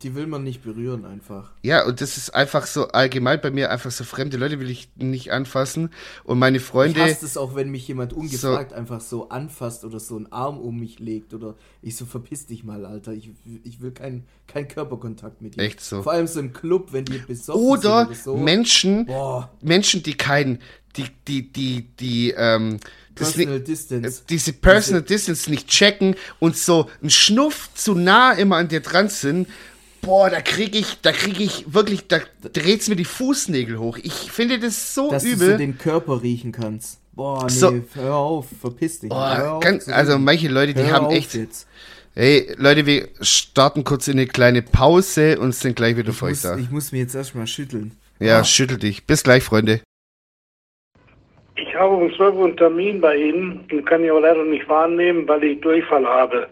[0.00, 1.52] die will man nicht berühren einfach.
[1.62, 4.88] Ja, und das ist einfach so allgemein bei mir einfach so fremde Leute will ich
[4.96, 5.90] nicht anfassen
[6.24, 7.00] und meine Freunde.
[7.00, 10.32] Ich hasse es auch, wenn mich jemand ungefragt so, einfach so anfasst oder so einen
[10.32, 13.12] Arm um mich legt oder ich so verpiss dich mal, Alter.
[13.12, 13.30] Ich,
[13.62, 15.62] ich will keinen kein Körperkontakt mit dir.
[15.62, 16.02] Echt so.
[16.02, 18.36] Vor allem so im Club, wenn die besoffen oder sind oder so.
[18.36, 19.50] Menschen, Boah.
[19.62, 20.58] Menschen, die keinen,
[20.96, 22.78] die, die, die, die, ähm,
[23.14, 24.22] Personal nicht, Distance.
[24.28, 28.80] Diese Personal diese Distance nicht checken und so ein Schnuff zu nah immer an dir
[28.80, 29.48] dran sind,
[30.02, 32.20] boah, da krieg ich, da krieg ich wirklich, da
[32.52, 33.98] dreht's mir die Fußnägel hoch.
[34.02, 35.48] Ich finde das so Dass übel.
[35.48, 36.98] Dass du den Körper riechen kannst.
[37.12, 39.08] Boah, nee, so, hör auf, verpiss dich.
[39.08, 41.34] Boah, auf, ganz, also manche Leute, die haben echt.
[41.34, 41.66] Jetzt.
[42.14, 46.26] Hey, Leute, wir starten kurz in eine kleine Pause und sind gleich wieder ich für
[46.26, 46.56] euch da.
[46.56, 47.92] Ich muss mir jetzt erstmal schütteln.
[48.20, 48.44] Ja, ah.
[48.44, 49.06] schüttel dich.
[49.06, 49.80] Bis gleich, Freunde.
[51.56, 54.68] Ich habe um 12 Uhr einen Termin bei Ihnen und kann ihn aber leider nicht
[54.68, 56.48] wahrnehmen, weil ich Durchfall habe.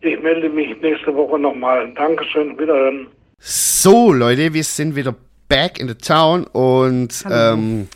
[0.00, 1.92] Ich melde mich nächste Woche nochmal.
[1.94, 3.08] Dankeschön, wiederhören.
[3.38, 5.14] So, Leute, wir sind wieder
[5.48, 7.88] back in the town und ähm,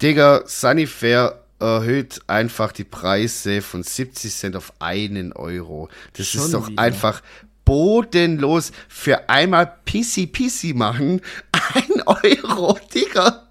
[0.00, 5.88] Digga, Sunnyfair erhöht einfach die Preise von 70 Cent auf einen Euro.
[6.16, 6.80] Das Schon ist doch wieder.
[6.80, 7.22] einfach
[7.64, 11.20] bodenlos für einmal Pissy Pissy machen.
[11.74, 13.48] Ein Euro, Digga.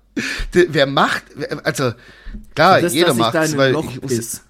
[0.52, 1.24] Wer macht,
[1.64, 1.94] also
[2.56, 4.42] klar, das, jeder macht es, weil ich muss,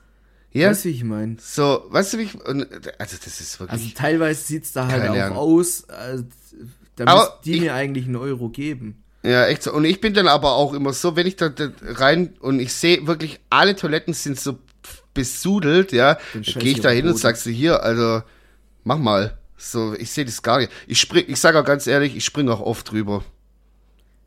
[0.54, 1.38] ja, weißt du, wie ich meine?
[1.40, 3.82] So, weißt du, wie ich, also das ist wirklich.
[3.82, 5.38] Also teilweise sieht es da halt auch Ahnung.
[5.38, 6.24] aus, äh,
[6.96, 9.02] da die ich, mir eigentlich einen Euro geben.
[9.24, 9.72] Ja, echt so.
[9.72, 12.74] Und ich bin dann aber auch immer so, wenn ich da, da rein und ich
[12.74, 14.58] sehe wirklich, alle Toiletten sind so
[15.14, 18.22] besudelt, ja, gehe ich da hin und sagst du hier, also
[18.84, 19.38] mach mal.
[19.58, 20.72] So, ich sehe das gar nicht.
[20.88, 23.24] Ich spring, ich sage auch ganz ehrlich, ich springe auch oft drüber.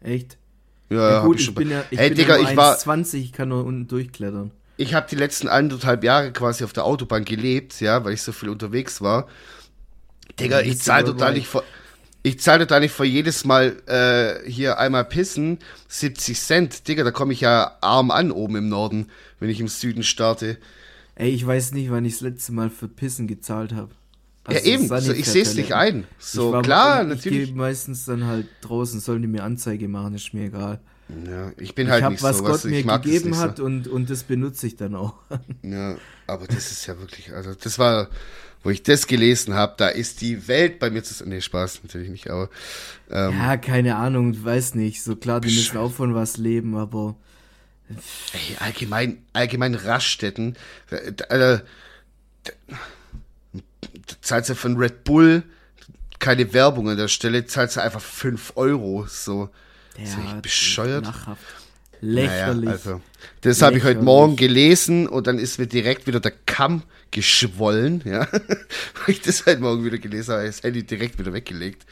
[0.00, 0.38] Echt?
[0.90, 3.24] Ja, ja gut, ich, ich bin ja, ich hey, bin Digga, ja ich war 20,
[3.24, 4.50] ich kann nur unten durchklettern.
[4.76, 8.32] Ich habe die letzten anderthalb Jahre quasi auf der Autobahn gelebt, ja, weil ich so
[8.32, 9.28] viel unterwegs war.
[10.38, 11.62] Digga, ich zahle total nicht vor.
[12.26, 16.88] Ich zahle total nicht vor jedes Mal äh, hier einmal pissen 70 Cent.
[16.88, 20.56] Digga, da komme ich ja arm an oben im Norden, wenn ich im Süden starte.
[21.16, 23.90] Ey, ich weiß nicht, wann ich das letzte Mal für Pissen gezahlt habe.
[24.50, 26.06] Ja, eben, so, ich sehe es nicht ein.
[26.18, 27.48] So, war, klar, ich natürlich.
[27.50, 30.80] Ich meistens dann halt draußen, sollen die mir Anzeige machen, ist mir egal.
[31.26, 33.64] Ja, ich bin halt ich hab, nicht was so, Gott mir gegeben hat so.
[33.64, 35.14] und, und das benutze ich dann auch.
[35.62, 38.08] Ja, aber das ist ja wirklich, also das war,
[38.62, 41.26] wo ich das gelesen habe, da ist die Welt bei mir zu.
[41.28, 42.48] Nee, Spaß natürlich nicht, aber.
[43.10, 45.02] Ähm, ja, keine Ahnung, weiß nicht.
[45.02, 47.16] So klar, die müssen auch von was leben, aber.
[48.32, 50.56] Ey, allgemein, allgemein Raststätten.
[50.90, 51.58] Äh, äh,
[54.20, 55.42] zahlst du von Red Bull
[56.18, 59.06] keine Werbung an der Stelle, zahlst du einfach 5 Euro.
[59.08, 59.50] So.
[59.96, 61.06] Ja, ist echt bescheuert.
[62.00, 62.64] Lächerlich.
[62.64, 63.00] Naja, also,
[63.42, 68.02] das habe ich heute Morgen gelesen und dann ist mir direkt wieder der Kamm geschwollen,
[68.04, 68.26] ja.
[68.30, 71.86] Weil ich das heute Morgen wieder gelesen habe, das Handy direkt wieder weggelegt.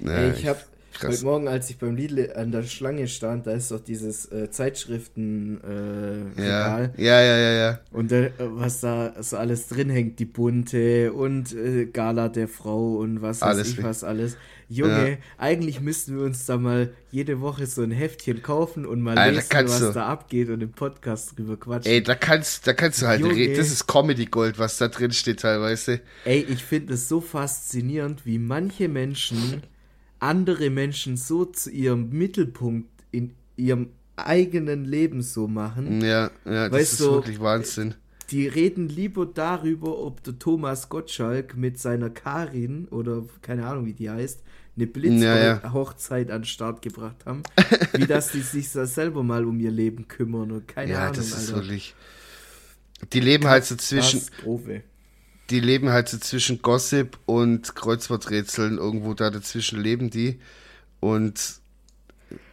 [0.00, 0.60] Naja, ich habe
[0.98, 1.18] Krass.
[1.18, 4.50] Heute Morgen, als ich beim Lidl an der Schlange stand, da ist doch dieses äh,
[4.50, 5.60] Zeitschriften
[6.36, 6.90] äh, ja.
[6.96, 7.80] ja, ja, ja, ja.
[7.92, 12.96] Und äh, was da so alles drin hängt, die bunte und äh, Gala der Frau
[12.96, 14.36] und was weiß alles ich was alles.
[14.68, 15.16] Junge, ja.
[15.38, 19.36] eigentlich müssten wir uns da mal jede Woche so ein Heftchen kaufen und mal Alter,
[19.36, 19.92] lesen, was du.
[19.92, 21.92] da abgeht und im Podcast drüber quatschen.
[21.92, 23.56] Ey, da kannst, da kannst du halt reden.
[23.56, 26.00] Das ist Comedy Gold, was da drin steht teilweise.
[26.24, 29.62] Ey, ich finde es so faszinierend, wie manche Menschen
[30.20, 36.00] andere Menschen so zu ihrem Mittelpunkt in ihrem eigenen Leben so machen.
[36.00, 37.94] Ja, ja, das weißt ist du, wirklich Wahnsinn.
[38.30, 43.94] Die reden lieber darüber, ob der Thomas Gottschalk mit seiner Karin oder keine Ahnung, wie
[43.94, 44.42] die heißt,
[44.76, 46.34] eine Blitzhochzeit ja, ja.
[46.34, 47.42] an den Start gebracht haben,
[47.92, 51.14] wie dass die sich da selber mal um ihr Leben kümmern und keine ja, Ahnung.
[51.14, 51.62] Ja, das ist Alter.
[51.62, 51.94] wirklich.
[53.12, 54.20] Die leben halt so zwischen.
[54.20, 54.82] Katastrophe
[55.50, 58.78] die leben halt so zwischen Gossip und Kreuzworträtseln.
[58.78, 60.38] Irgendwo da dazwischen leben die.
[61.00, 61.60] Und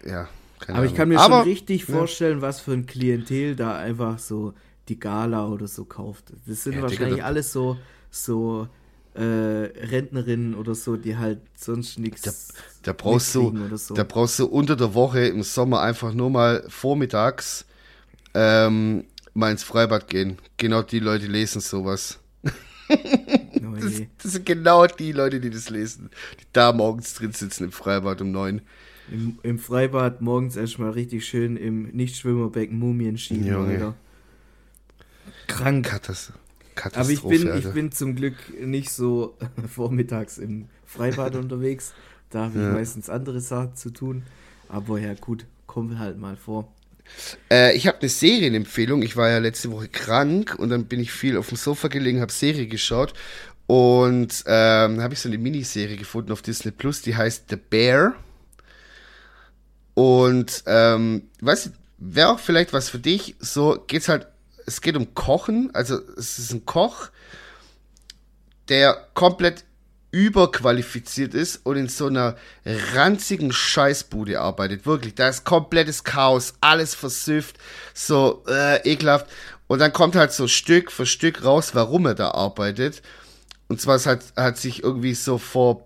[0.05, 0.27] ja,
[0.59, 1.95] keine Aber ich kann mir Aber, schon richtig ja.
[1.95, 4.53] vorstellen, was für ein Klientel da einfach so
[4.87, 6.25] die Gala oder so kauft.
[6.45, 7.77] Das sind ja, wahrscheinlich Digga, alles so,
[8.11, 8.67] so
[9.15, 12.21] äh, Rentnerinnen oder so, die halt sonst nichts.
[12.21, 12.31] Da,
[12.83, 13.93] da brauchst du, so.
[13.93, 17.65] da brauchst du unter der Woche im Sommer einfach nur mal vormittags
[18.33, 20.37] ähm, mal ins Freibad gehen.
[20.57, 22.19] Genau die Leute lesen sowas.
[22.89, 27.65] Oh das, das, sind genau die Leute, die das lesen, die da morgens drin sitzen
[27.65, 28.61] im Freibad um neun.
[29.11, 33.95] Im, Im, Freibad morgens erstmal richtig schön im Nichtschwimmerbecken Mumien schieben, Junge.
[35.47, 35.85] Krank.
[35.85, 36.33] Katas
[36.75, 37.25] Katastrophe.
[37.25, 41.93] Aber ich bin, ich bin zum Glück nicht so vormittags im Freibad unterwegs.
[42.29, 42.71] Da habe ich ja.
[42.71, 44.23] meistens andere Sachen zu tun.
[44.67, 46.71] Aber ja, gut, kommen halt mal vor.
[47.51, 49.01] Äh, ich habe eine Serienempfehlung.
[49.01, 52.21] Ich war ja letzte Woche krank und dann bin ich viel auf dem Sofa gelegen,
[52.21, 53.13] habe Serie geschaut
[53.67, 58.15] und ähm, habe ich so eine Miniserie gefunden auf Disney Plus, die heißt The Bear.
[59.95, 63.35] Und ähm, weißt du, wäre auch vielleicht was für dich.
[63.39, 64.27] So geht's halt.
[64.67, 65.69] Es geht um Kochen.
[65.73, 67.09] Also es ist ein Koch,
[68.67, 69.63] der komplett
[70.15, 72.37] überqualifiziert ist und in so einer
[72.93, 74.85] ranzigen Scheißbude arbeitet.
[74.85, 77.57] Wirklich, da ist komplettes Chaos, alles versüfft,
[77.93, 79.27] so äh, ekelhaft.
[79.67, 83.01] Und dann kommt halt so Stück für Stück raus, warum er da arbeitet.
[83.67, 85.85] Und zwar hat, hat sich irgendwie so vor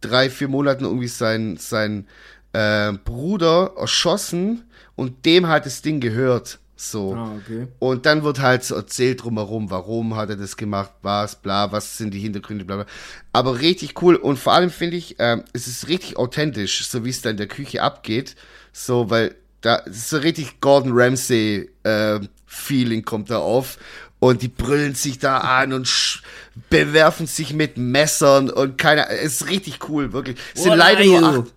[0.00, 2.08] drei, vier Monaten irgendwie sein, sein
[2.54, 4.64] äh, Bruder erschossen
[4.96, 6.58] und dem hat das Ding gehört.
[6.80, 7.12] So.
[7.12, 7.66] Ah, okay.
[7.80, 11.98] Und dann wird halt so erzählt drumherum, warum hat er das gemacht, was, bla, was
[11.98, 12.86] sind die Hintergründe, bla, bla.
[13.32, 17.10] Aber richtig cool und vor allem finde ich, ähm, es ist richtig authentisch, so wie
[17.10, 18.36] es da in der Küche abgeht.
[18.72, 23.78] So, weil da ist so richtig Gordon Ramsay äh, Feeling kommt da auf
[24.20, 26.22] und die brüllen sich da an und
[26.70, 30.36] bewerfen sich mit Messern und keiner, es ist richtig cool, wirklich.
[30.54, 31.54] Es sind leider nur acht,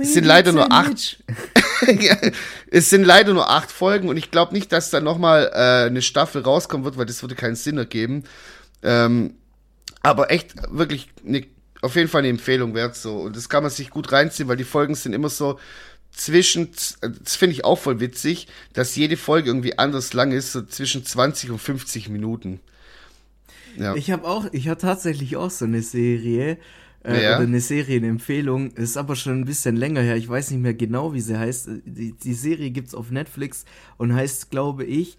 [0.00, 1.22] es sind leider nur acht.
[2.70, 6.02] es sind leider nur acht Folgen und ich glaube nicht, dass da nochmal äh, eine
[6.02, 8.24] Staffel rauskommen wird, weil das würde keinen Sinn ergeben.
[8.82, 9.34] Ähm,
[10.02, 11.46] aber echt wirklich eine,
[11.82, 13.16] auf jeden Fall eine Empfehlung wert so.
[13.16, 15.58] Und das kann man sich gut reinziehen, weil die Folgen sind immer so
[16.12, 16.70] zwischen,
[17.22, 21.04] das finde ich auch voll witzig, dass jede Folge irgendwie anders lang ist, so zwischen
[21.04, 22.60] 20 und 50 Minuten.
[23.76, 23.94] Ja.
[23.96, 26.58] Ich habe auch, ich habe tatsächlich auch so eine Serie,
[27.04, 27.36] äh, ja.
[27.36, 28.72] oder eine Serienempfehlung.
[28.72, 30.16] Ist aber schon ein bisschen länger her.
[30.16, 31.68] Ich weiß nicht mehr genau, wie sie heißt.
[31.84, 33.64] Die, die Serie gibt's auf Netflix
[33.96, 35.18] und heißt, glaube ich,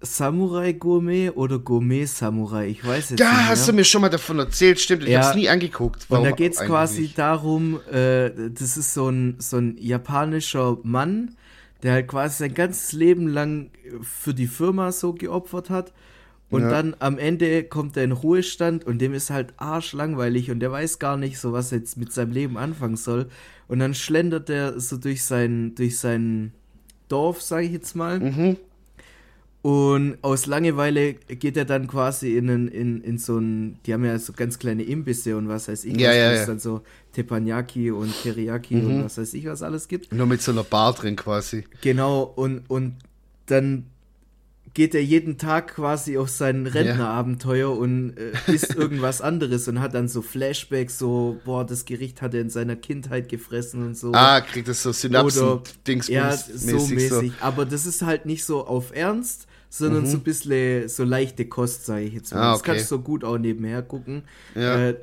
[0.00, 2.68] Samurai Gourmet oder Gourmet Samurai.
[2.68, 3.38] Ich weiß jetzt da nicht.
[3.38, 5.04] Da hast du mir schon mal davon erzählt, stimmt.
[5.04, 5.20] Ich ja.
[5.20, 6.06] habe es nie angeguckt.
[6.08, 7.18] Warum und da geht's quasi nicht?
[7.18, 11.36] darum, äh, das ist so ein, so ein japanischer Mann,
[11.82, 13.70] der halt quasi sein ganzes Leben lang
[14.02, 15.92] für die Firma so geopfert hat
[16.50, 16.70] und ja.
[16.70, 20.98] dann am Ende kommt er in Ruhestand und dem ist halt arschlangweilig und der weiß
[20.98, 23.28] gar nicht, so was er jetzt mit seinem Leben anfangen soll.
[23.66, 26.52] Und dann schlendert er so durch sein, durch sein
[27.08, 28.20] Dorf, sage ich jetzt mal.
[28.20, 28.56] Mhm.
[29.62, 34.16] Und aus Langeweile geht er dann quasi in, in, in so ein, die haben ja
[34.20, 36.46] so ganz kleine Imbisse und was weiß ich, ja, was, ja, ja.
[36.46, 36.82] dann so
[37.14, 38.86] Teppanyaki und Teriyaki Mhm.
[38.86, 40.14] und was weiß ich, was alles gibt.
[40.14, 41.64] Nur mit so einer Bar drin quasi.
[41.80, 42.94] Genau, und, und
[43.46, 43.86] dann
[44.76, 49.94] geht er jeden Tag quasi auf sein Rentnerabenteuer und äh, isst irgendwas anderes und hat
[49.94, 54.12] dann so Flashbacks, so, boah, das Gericht hat er in seiner Kindheit gefressen und so.
[54.12, 57.32] Ah, kriegt das so synapsen Oder- dings ja, so mäßig.
[57.40, 61.86] Aber das ist halt nicht so auf Ernst, sondern so ein bisschen so leichte Kost,
[61.86, 62.40] sage ich jetzt mal.
[62.40, 62.44] Mhm.
[62.44, 62.70] Ah, Das okay.
[62.72, 64.24] kannst du so gut auch nebenher gucken.
[64.54, 64.88] Ja.
[64.90, 64.96] Äh,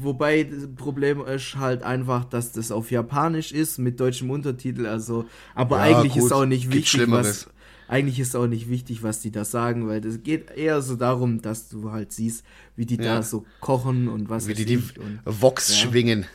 [0.00, 4.86] wobei das Problem ist halt einfach, dass das auf Japanisch ist mit deutschem Untertitel.
[4.86, 7.46] Also, aber Ja, eigentlich gut, ist auch nicht wichtig, Schlimmeres.
[7.46, 7.57] was.
[7.88, 11.40] Eigentlich ist auch nicht wichtig, was die da sagen, weil das geht eher so darum,
[11.42, 12.44] dass du halt siehst,
[12.76, 13.16] wie die Ja.
[13.16, 14.82] da so kochen und was Wie die die
[15.24, 15.88] Vox Ja.
[15.88, 16.26] schwingen.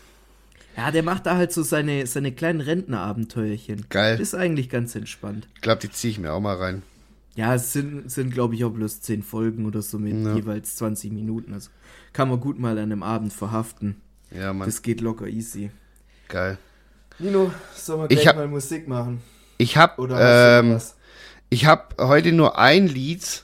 [0.75, 3.85] ja, der macht da halt so seine, seine kleinen Rentnerabenteuerchen.
[3.89, 4.19] Geil.
[4.19, 5.47] Ist eigentlich ganz entspannt.
[5.55, 6.81] Ich glaube, die ziehe ich mir auch mal rein.
[7.35, 10.35] Ja, es sind, sind glaube ich, auch bloß 10 Folgen oder so mit Ja.
[10.35, 11.53] jeweils 20 Minuten.
[11.53, 11.69] Also
[12.13, 13.95] kann man gut mal an einem Abend verhaften.
[14.31, 14.67] Ja, Mann.
[14.67, 15.69] Das geht locker easy.
[16.29, 16.57] Geil.
[17.19, 19.21] Nino, sollen wir Ich gleich hab- mal Musik machen?
[19.59, 20.95] Ich habe Oder ähm, was?
[21.53, 23.43] Ich habe heute nur ein Lied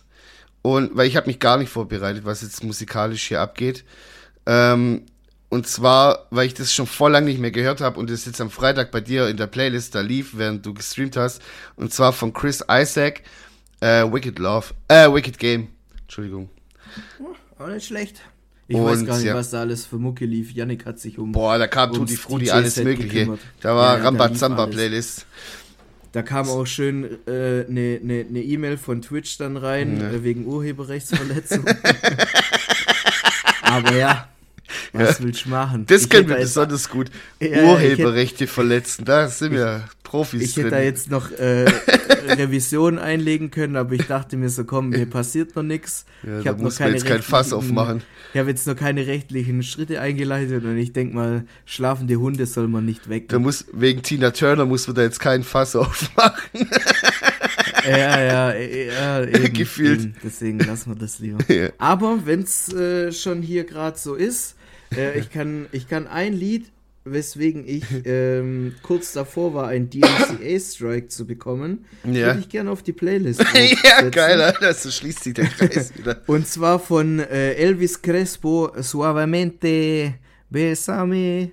[0.64, 3.86] und weil ich habe mich gar nicht vorbereitet, was jetzt musikalisch hier abgeht.
[4.48, 5.04] Ähm,
[5.50, 8.42] und zwar, weil ich das schon vor lang nicht mehr gehört habe und es jetzt
[8.42, 11.42] am Freitag bei dir in der Playlist da lief, während du gestreamt hast.
[11.76, 13.22] Und zwar von Chris Isaac,
[13.80, 15.68] äh, Wicked Love, äh, Wicked Game.
[16.02, 16.50] Entschuldigung.
[17.60, 18.22] Auch nicht schlecht.
[18.68, 19.34] Ich Und, weiß gar nicht, ja.
[19.34, 20.52] was da alles für Mucke lief.
[20.52, 21.32] Yannick hat sich um.
[21.32, 23.10] Boah, da kam Tutti Frutti, alles Mögliche.
[23.10, 23.40] gekümmert.
[23.62, 24.04] Da war Ja,
[25.04, 25.24] ja,
[26.12, 30.10] da kam auch schön eine äh, ne, ne, ne E-Mail von Twitch dann rein, Ja.
[30.12, 31.66] äh, wegen Urheberrechtsverletzung.
[33.62, 34.28] Aber ja,
[34.94, 35.86] was willst du machen?
[35.86, 37.10] Das Ich können wir besonders gut.
[37.40, 40.64] Ja, ja, Urheberrechte verletzen, da sind wir Profis Ich drin.
[40.66, 41.66] hätte da jetzt noch äh,
[42.28, 46.06] Revision einlegen können, aber ich dachte mir so, komm, mir passiert noch nichts.
[46.24, 48.02] Ja, ich habe noch keine jetzt kein Fass aufmachen.
[48.34, 52.68] Ich habe jetzt noch keine rechtlichen Schritte eingeleitet und ich denke mal, schlafende Hunde soll
[52.68, 53.30] man nicht weg.
[53.30, 56.68] Da muss, wegen Tina Turner muss man da jetzt keinen Fass aufmachen.
[57.88, 60.02] Ja, ja, ja, ja eben, Gefühlt.
[60.02, 60.16] Eben.
[60.24, 61.38] Deswegen lassen wir das lieber.
[61.50, 61.70] Ja.
[61.78, 64.56] Aber wenn es äh, schon hier gerade so ist,
[64.96, 66.72] äh, ich, kann, ich kann ein Lied,
[67.12, 72.28] weswegen ich ähm, kurz davor war, ein DMCA-Strike zu bekommen, Ja.
[72.28, 73.44] würde ich gerne auf die Playlist
[73.84, 76.22] ja, geil, Alter, so schließt sich der Kreis wieder.
[76.28, 80.14] Und zwar von äh, Elvis Crespo, Suavemente,
[80.50, 81.52] Besame.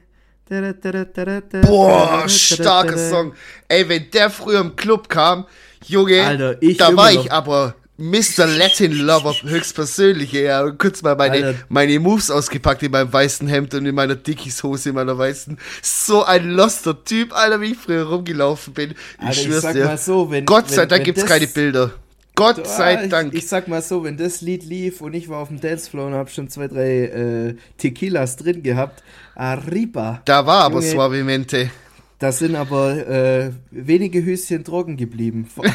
[1.62, 3.32] Boah, starker Song.
[3.68, 5.44] Ey, wenn der früher im Club kam,
[5.84, 7.24] Junge, Alter, ich da war noch.
[7.24, 8.46] ich aber Mr.
[8.46, 10.42] Latin Lover höchstpersönliche.
[10.42, 11.58] Ja, kurz mal meine, Alter.
[11.70, 15.56] meine Moves ausgepackt in meinem weißen Hemd und in meiner Dickies-Hose, in meiner weißen.
[15.82, 18.90] So ein loster Typ, Alter, wie ich früher rumgelaufen bin.
[18.90, 19.96] Ich Alter, ich schwör's sag dir.
[19.96, 21.90] so, wenn- Gott sei wenn- Dank wenn gibt's das- keine Bilder.
[22.34, 23.32] Gott sei Ah, Dank.
[23.32, 26.08] Ich, ich sag mal so, wenn das Lied lief und ich war auf dem Dancefloor
[26.08, 29.02] und hab schon zwei, drei äh, Tequilas drin gehabt,
[29.34, 30.20] arriba.
[30.26, 31.70] da war aber Junge, Suavemente.
[32.18, 35.46] Da sind aber äh, wenige Höschen trocken geblieben.
[35.46, 35.64] Vor-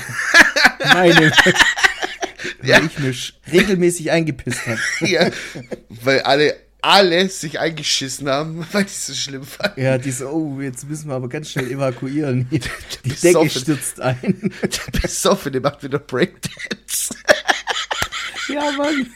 [2.62, 2.74] Meine.
[2.74, 4.80] Weil ich mich regelmäßig eingepisst habe.
[5.02, 5.30] Ja,
[5.90, 9.78] weil alle, alle sich eingeschissen haben, weil es so schlimm fand.
[9.78, 12.48] Ja, diese, oh, jetzt müssen wir aber ganz schnell evakuieren.
[12.52, 12.60] Die,
[13.06, 13.10] die.
[13.10, 14.52] Decke stürzt ein.
[14.62, 17.16] Der Besoffene macht wieder Breakdance.
[18.48, 19.08] ja, Mann.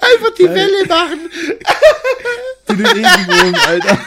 [0.00, 0.54] Einfach die Geil.
[0.56, 1.30] Welle machen.
[2.66, 3.98] Du den Regenbogen, Alter.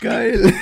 [0.00, 0.54] Geil.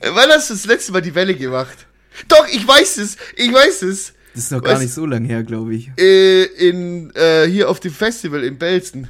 [0.00, 1.86] Wann hast du das letzte Mal die Welle gemacht?
[2.28, 3.16] Doch, ich weiß es.
[3.36, 4.14] Ich weiß es.
[4.36, 5.90] Das ist noch gar nicht so lang her, glaube ich.
[5.98, 9.08] Äh, in, äh, hier auf dem Festival in Belzen.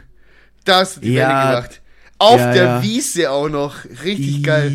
[0.64, 1.28] Da hast du die Ja.
[1.28, 1.82] Welle gemacht.
[2.18, 2.82] Auf Ja, der ja.
[2.82, 3.74] Wiese auch noch.
[4.04, 4.72] Richtig geil.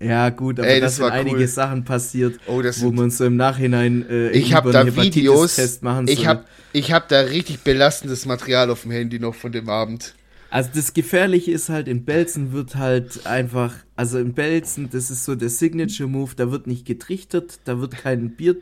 [0.00, 1.46] Ja, gut, aber Ey, da das sind einige cool.
[1.46, 5.56] Sachen passiert, Oh, wo man so im Nachhinein äh, Ich habe lieber da Videos.
[5.58, 6.26] Hepatitis-Test machen Ich soll.
[6.26, 10.14] habe ich hab da richtig belastendes Material auf dem Handy noch von dem Abend.
[10.50, 15.24] Also das Gefährliche ist halt, in Belzen wird halt einfach, also in Belzen, das ist
[15.24, 18.56] so der Signature-Move, da wird nicht getrichtert, da wird kein Bier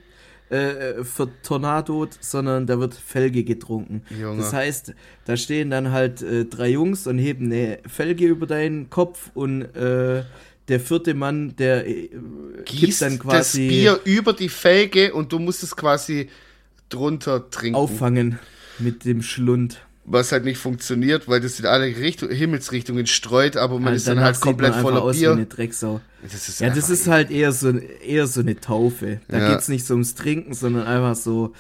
[0.51, 4.03] äh, vertornadot, sondern da wird Felge getrunken.
[4.11, 4.39] Junge.
[4.39, 8.91] Das heißt, da stehen dann halt äh, drei Jungs und heben eine Felge über deinen
[8.91, 10.25] Kopf und äh,
[10.69, 12.11] der vierte Mann, der äh,
[12.65, 16.29] Gießt dann das quasi Bier über die Felge und du musst es quasi
[16.89, 17.77] drunter trinken.
[17.77, 18.39] auffangen
[18.79, 19.81] mit dem Schlund.
[20.11, 24.09] Was halt nicht funktioniert, weil das in alle Richtung, Himmelsrichtungen streut, aber man Halt, ist
[24.09, 25.33] dann halt komplett voller aus wie Bier.
[25.33, 26.01] eine Drecksau.
[26.23, 29.21] Das ist Ja, das ist halt eher so, eher so eine Taufe.
[29.29, 29.53] Da Ja.
[29.53, 31.53] geht's nicht so ums Trinken, sondern einfach so,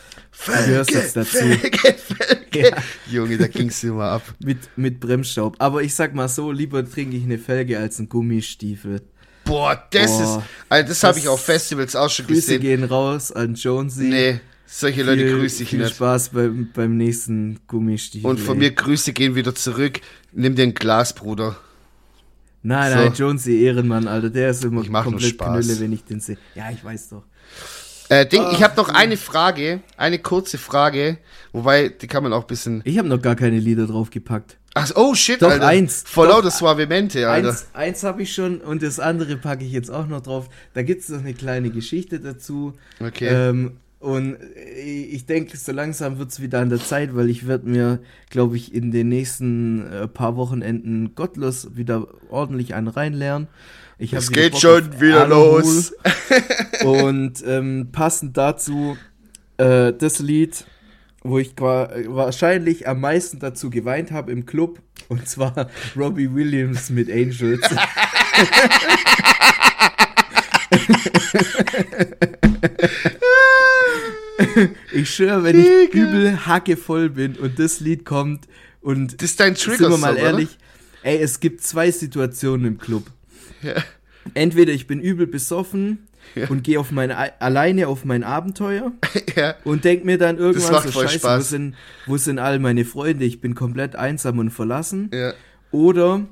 [0.46, 1.36] du gehörst Felge, jetzt dazu.
[1.36, 2.70] Felge, Felge.
[2.70, 2.76] Ja.
[3.10, 4.22] Junge, da ging's immer ab.
[4.42, 5.56] Mit, mit Bremsstaub.
[5.58, 9.02] Aber ich sag mal so, lieber trinke ich eine Felge als einen Gummistiefel.
[9.44, 10.28] Boah, das Boah, ist,
[10.70, 12.60] also das, das habe ich auf Festivals auch schon Grüße gesehen.
[12.60, 14.04] Grüße gehen raus an Jonesy.
[14.04, 15.94] Nee, solche Leute viel, grüße ich viel nicht.
[15.96, 18.28] Spaß beim, beim nächsten Gummistiefel.
[18.28, 20.00] Und von mir Grüße gehen wieder zurück.
[20.32, 21.56] Nimm dir ein Glas, Bruder.
[22.62, 22.98] Nein, so.
[22.98, 26.36] nein, Jonesy Ehrenmann, Alter, der ist immer ich komplett Knülle, wenn ich den sehe.
[26.54, 27.22] Ja, ich weiß doch.
[28.10, 31.18] Äh, Ding, oh, ich habe noch eine Frage, eine kurze Frage,
[31.52, 32.82] wobei die kann man auch ein bisschen.
[32.84, 34.56] Ich habe noch gar keine Lieder draufgepackt.
[34.74, 35.66] Ach, oh shit, doch, Alter.
[35.66, 36.04] eins.
[36.06, 37.50] Voll lauter Suavemente, Alter.
[37.50, 40.48] Eins, eins habe ich schon und das andere packe ich jetzt auch noch drauf.
[40.74, 42.74] Da gibt es noch eine kleine Geschichte dazu.
[43.00, 43.28] Okay.
[43.28, 44.36] Ähm, und
[44.76, 47.98] ich denke, so langsam wird es wieder an der Zeit, weil ich werde mir,
[48.30, 53.48] glaube ich, in den nächsten äh, paar Wochenenden gottlos wieder ordentlich einen reinlernen.
[53.98, 55.92] Ich es geht Bock schon wieder los.
[56.84, 58.96] und ähm, passend dazu
[59.56, 60.64] äh, das Lied,
[61.24, 64.80] wo ich wahrscheinlich am meisten dazu geweint habe im Club.
[65.08, 67.62] Und zwar Robbie Williams mit Angels.
[74.92, 78.46] ich schwöre, wenn ich übel hackevoll bin und das Lied kommt
[78.80, 81.10] und das ist dein Trigger sind wir mal ehrlich, oder?
[81.10, 83.04] ey, es gibt zwei Situationen im Club.
[83.62, 83.74] Ja.
[84.34, 86.48] Entweder ich bin übel besoffen ja.
[86.48, 88.92] und gehe auf meine alleine auf mein Abenteuer
[89.36, 89.54] ja.
[89.64, 91.38] und denk mir dann irgendwann so Scheiße, Spaß.
[91.38, 91.74] wo sind,
[92.06, 93.24] wo sind all meine Freunde?
[93.24, 95.10] Ich bin komplett einsam und verlassen.
[95.12, 95.32] Ja.
[95.70, 96.26] Oder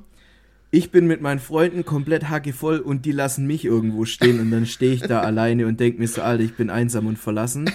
[0.71, 4.65] ich bin mit meinen Freunden komplett hackevoll und die lassen mich irgendwo stehen und dann
[4.65, 7.69] stehe ich da alleine und denke mir so, Alter, ich bin einsam und verlassen.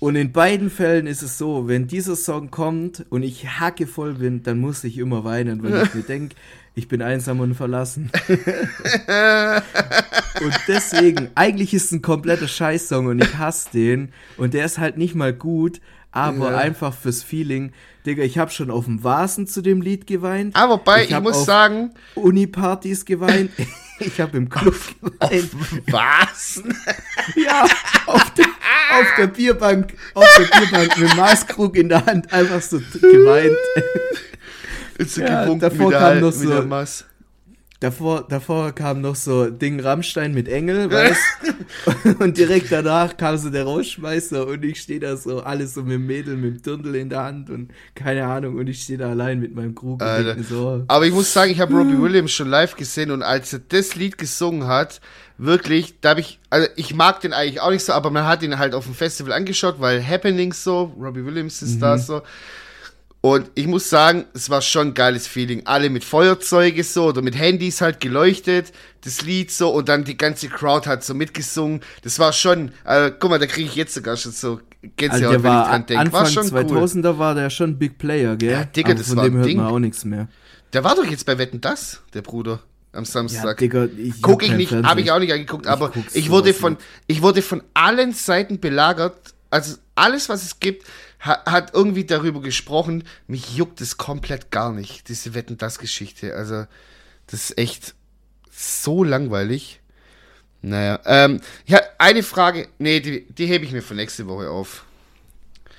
[0.00, 4.42] Und in beiden Fällen ist es so, wenn dieser Song kommt und ich hackevoll bin,
[4.42, 6.36] dann muss ich immer weinen, weil ich mir denke,
[6.74, 8.10] ich bin einsam und verlassen.
[8.28, 8.38] und
[10.68, 14.10] deswegen, eigentlich ist es ein kompletter Scheißsong und ich hasse den.
[14.36, 15.80] Und der ist halt nicht mal gut,
[16.10, 16.58] aber ja.
[16.58, 17.72] einfach fürs Feeling.
[18.06, 20.54] Digga, ich habe schon auf dem Vasen zu dem Lied geweint.
[20.54, 21.94] Aber wobei, ich, ich muss sagen.
[22.14, 23.50] Unipartys geweint.
[23.98, 25.50] ich habe im Club geweint.
[25.90, 26.62] Was?
[27.36, 27.64] ja,
[28.06, 32.78] auf der, auf der Bierbank, auf der Bierbank mit Maßkrug in der Hand einfach so
[32.78, 33.56] geweint.
[34.98, 36.62] Ist so ja, davor kam noch so.
[37.80, 41.20] Davor, davor kam noch so Ding Rammstein mit Engel, weißt
[42.20, 45.92] Und direkt danach kam so der Rausschmeißer und ich stehe da so, alles so mit
[45.92, 49.10] dem Mädel, mit dem Dirndl in der Hand und keine Ahnung und ich stehe da
[49.10, 50.02] allein mit meinem Krug.
[50.48, 50.84] So.
[50.86, 53.96] Aber ich muss sagen, ich habe Robbie Williams schon live gesehen und als er das
[53.96, 55.00] Lied gesungen hat,
[55.36, 58.42] wirklich, da habe ich, also ich mag den eigentlich auch nicht so, aber man hat
[58.42, 61.80] ihn halt auf dem Festival angeschaut, weil Happenings so, Robbie Williams ist mhm.
[61.80, 62.22] da so.
[63.24, 65.62] Und ich muss sagen, es war schon ein geiles Feeling.
[65.64, 68.70] Alle mit Feuerzeuge so oder mit Handys halt geleuchtet,
[69.00, 71.80] das Lied so und dann die ganze Crowd hat so mitgesungen.
[72.02, 74.60] Das war schon, äh, guck mal, da kriege ich jetzt sogar schon so
[74.96, 76.00] Gänsehaut, also wenn ich dran denke.
[76.02, 77.18] Anfang war schon 2000er cool.
[77.18, 78.50] war der schon Big Player, gell?
[78.50, 79.56] Ja, Digga, das von war dem hört Ding.
[79.56, 80.28] man auch nichts mehr.
[80.74, 82.60] Der war doch jetzt bei Wetten das, der Bruder
[82.92, 83.42] am Samstag.
[83.42, 86.52] Ja, Digga, ich Guck ich nicht, habe ich auch nicht angeguckt, aber ich, ich wurde
[86.52, 89.16] von, ich wurde von allen Seiten belagert.
[89.48, 90.84] Also alles, was es gibt,
[91.24, 96.34] hat irgendwie darüber gesprochen, mich juckt es komplett gar nicht, diese Wetten das Geschichte.
[96.34, 96.66] Also,
[97.26, 97.94] das ist echt
[98.50, 99.80] so langweilig.
[100.60, 104.84] Naja, ähm, ja, eine Frage, nee, die, die hebe ich mir für nächste Woche auf.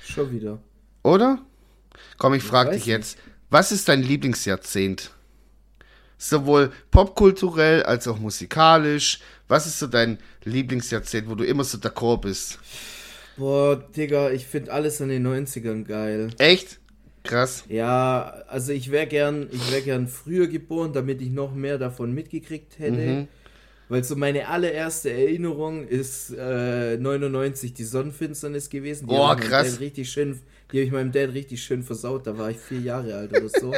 [0.04, 0.58] Schon wieder.
[1.02, 1.40] Oder?
[2.18, 3.18] Komm, ich, ich frage dich jetzt,
[3.50, 5.10] was ist dein Lieblingsjahrzehnt?
[6.18, 9.20] Sowohl popkulturell als auch musikalisch.
[9.48, 12.58] Was ist so dein Lieblingsjahrzehnt, wo du immer so d'accord bist?
[13.36, 16.30] Boah, Digga, ich finde alles in den 90ern geil.
[16.38, 16.80] Echt?
[17.22, 17.64] Krass.
[17.68, 22.12] Ja, also ich wäre gern, ich wäre gern früher geboren, damit ich noch mehr davon
[22.12, 22.96] mitgekriegt hätte.
[22.96, 23.28] Mhm.
[23.88, 29.06] Weil so meine allererste Erinnerung ist äh, 99 die Sonnenfinsternis gewesen.
[29.06, 29.78] Die Boah, krass.
[29.80, 30.40] Richtig schön,
[30.72, 32.26] die habe ich meinem Dad richtig schön versaut.
[32.26, 33.72] Da war ich vier Jahre alt oder so.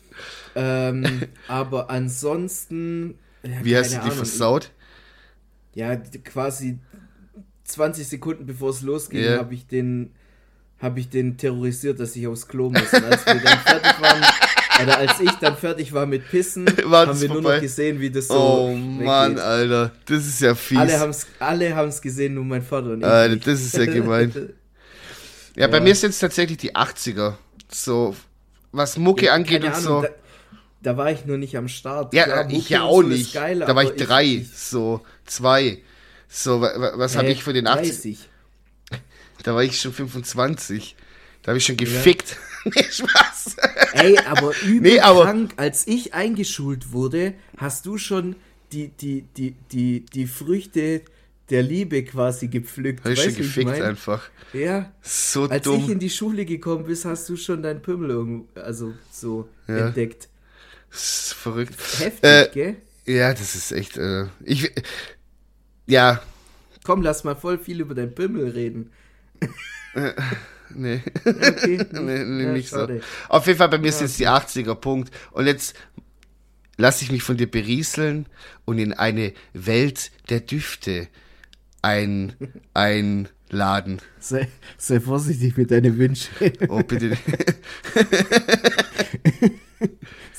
[0.54, 3.18] ähm, aber ansonsten.
[3.42, 4.70] Ja, Wie hast du die Ahnung, versaut?
[5.74, 6.78] Ja, quasi
[7.66, 9.38] 20 Sekunden bevor es losging, yeah.
[9.38, 10.12] habe ich den
[10.78, 12.92] habe ich den terrorisiert, dass ich aufs Klo muss.
[12.92, 14.24] Und als wir dann fertig waren,
[14.82, 17.42] oder als ich dann fertig war mit Pissen, War's haben wir vorbei?
[17.42, 18.34] nur noch gesehen, wie das so.
[18.34, 20.78] Oh Mann, Alter, das ist ja fies.
[20.78, 23.06] Alle haben es alle haben's gesehen, nur mein Vater und ich.
[23.06, 24.32] Alter, das ist ja gemein.
[24.34, 27.34] ja, ja, bei mir sind es tatsächlich die 80er.
[27.72, 28.14] So,
[28.72, 30.02] was Mucke ja, angeht und Ahnung, so.
[30.02, 30.08] Da,
[30.82, 32.12] da, war ich nur nicht am Start.
[32.12, 33.32] Ja, Klar, ich ja auch nicht.
[33.32, 35.78] Geil, da war ich drei, ich, so zwei.
[36.28, 38.28] So, was habe ich für den 80?
[39.42, 40.96] Da war ich schon 25.
[41.42, 42.36] Da habe ich schon gefickt.
[42.64, 42.72] Ja.
[42.74, 43.56] nee, Spaß.
[43.92, 48.34] Ey, aber übel nee, aber krank, als ich eingeschult wurde, hast du schon
[48.72, 51.02] die, die, die, die, die Früchte
[51.50, 53.04] der Liebe quasi gepflückt.
[53.04, 53.82] Habe ich schon gefickt ich mein?
[53.82, 54.28] einfach.
[54.52, 54.92] Ja.
[55.02, 55.76] So als dumm.
[55.76, 59.86] Als ich in die Schule gekommen bin, hast du schon deinen Pimmel also so ja.
[59.86, 60.28] entdeckt.
[60.90, 61.74] Das ist verrückt.
[61.98, 62.76] Heftig, äh, gell?
[63.06, 63.96] Ja, das ist echt.
[63.96, 64.72] Äh, ich.
[65.86, 66.20] Ja.
[66.84, 68.92] Komm, lass mal voll viel über dein Pimmel reden.
[69.94, 70.12] Äh,
[70.74, 71.02] nee.
[71.24, 71.78] Okay.
[71.92, 73.00] nee, nee ja, nicht schade.
[73.00, 73.34] so.
[73.34, 73.90] Auf jeden Fall, bei mir ja.
[73.90, 75.12] ist jetzt die 80er Punkt.
[75.32, 75.74] Und jetzt
[76.76, 78.26] lasse ich mich von dir berieseln
[78.64, 81.08] und in eine Welt der Düfte
[81.82, 82.34] ein,
[82.74, 84.00] einladen.
[84.18, 86.30] Sei, sei vorsichtig mit deinen Wünschen.
[86.68, 87.16] Oh, bitte.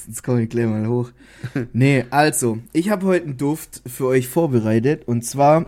[0.07, 1.11] Sonst komme ich gleich mal hoch.
[1.73, 5.65] Nee, also, ich habe heute einen Duft für euch vorbereitet und zwar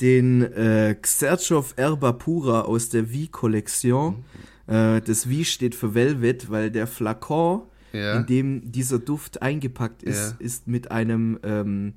[0.00, 4.24] den äh, Xerchov Erba Pura aus der V-Kollektion.
[4.66, 8.16] Äh, das V steht für Velvet, weil der Flakon, ja.
[8.16, 10.44] in dem dieser Duft eingepackt ist, ja.
[10.44, 11.92] ist mit einem ähm,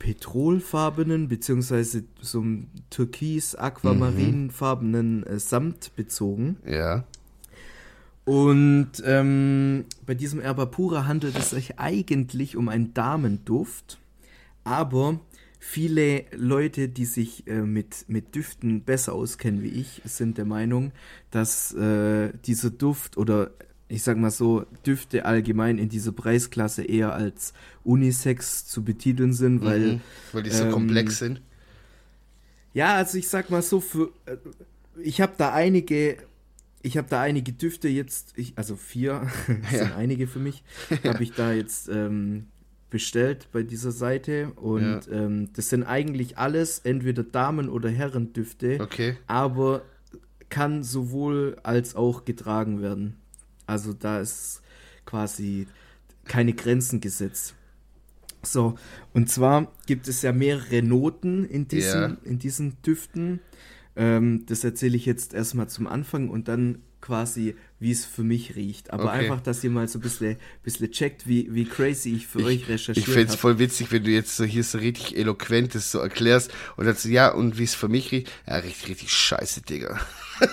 [0.00, 6.56] petrolfarbenen beziehungsweise so einem türkis-aquamarinfarbenen äh, Samt bezogen.
[6.66, 7.04] Ja.
[8.26, 13.98] Und ähm, bei diesem Erba Pura handelt es sich eigentlich um einen Damenduft,
[14.64, 15.20] aber
[15.60, 20.90] viele Leute, die sich äh, mit, mit Düften besser auskennen wie ich, sind der Meinung,
[21.30, 23.52] dass äh, dieser Duft oder
[23.86, 27.52] ich sag mal so, Düfte allgemein in dieser Preisklasse eher als
[27.84, 29.80] Unisex zu betiteln sind, weil.
[29.80, 30.00] Mhm,
[30.32, 31.40] weil die so ähm, komplex sind.
[32.74, 34.36] Ja, also ich sag mal so, für, äh,
[35.00, 36.16] ich habe da einige
[36.86, 39.26] ich habe da einige Düfte jetzt, ich, also vier,
[39.72, 39.78] ja.
[39.78, 40.62] sind einige für mich,
[41.02, 41.12] ja.
[41.12, 42.46] habe ich da jetzt ähm,
[42.90, 45.00] bestellt bei dieser Seite und ja.
[45.10, 49.16] ähm, das sind eigentlich alles entweder Damen- oder Herrendüfte, okay.
[49.26, 49.82] aber
[50.48, 53.16] kann sowohl als auch getragen werden.
[53.66, 54.62] Also da ist
[55.06, 55.66] quasi
[56.24, 57.56] keine Grenzen gesetzt.
[58.44, 58.76] So,
[59.12, 63.40] und zwar gibt es ja mehrere Noten in diesen, in diesen Düften.
[63.96, 68.56] Ähm, das erzähle ich jetzt erstmal zum Anfang und dann quasi, wie es für mich
[68.56, 68.90] riecht.
[68.90, 69.18] Aber okay.
[69.18, 72.44] einfach, dass ihr mal so ein bisschen, bisschen checkt, wie, wie crazy ich für ich,
[72.44, 73.10] euch recherchiert habe.
[73.10, 75.98] Ich fände es voll witzig, wenn du jetzt so hier so richtig eloquent das so
[75.98, 78.30] erklärst und dann so, ja, und wie es für mich riecht.
[78.46, 80.00] Ja, richtig, richtig scheiße, Digga.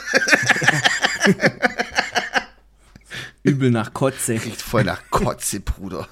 [3.44, 4.34] Übel nach Kotze.
[4.34, 6.08] Riecht voll nach Kotze, Bruder.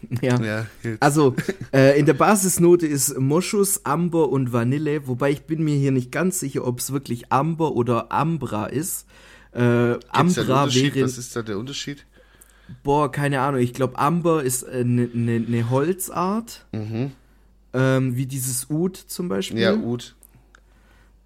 [0.20, 0.40] Ja.
[0.40, 0.66] ja
[1.00, 1.34] also
[1.72, 6.12] äh, in der Basisnote ist Moschus, Amber und Vanille, wobei ich bin mir hier nicht
[6.12, 9.06] ganz sicher, ob es wirklich Amber oder Ambra ist.
[9.52, 11.02] Äh, Ambra wäre.
[11.02, 12.04] Was ist da der Unterschied?
[12.82, 13.60] Boah, keine Ahnung.
[13.60, 16.66] Ich glaube, Amber ist eine ne, ne Holzart.
[16.72, 17.12] Mhm.
[17.72, 19.60] Ähm, wie dieses Ud zum Beispiel.
[19.60, 20.14] Ja, Ud.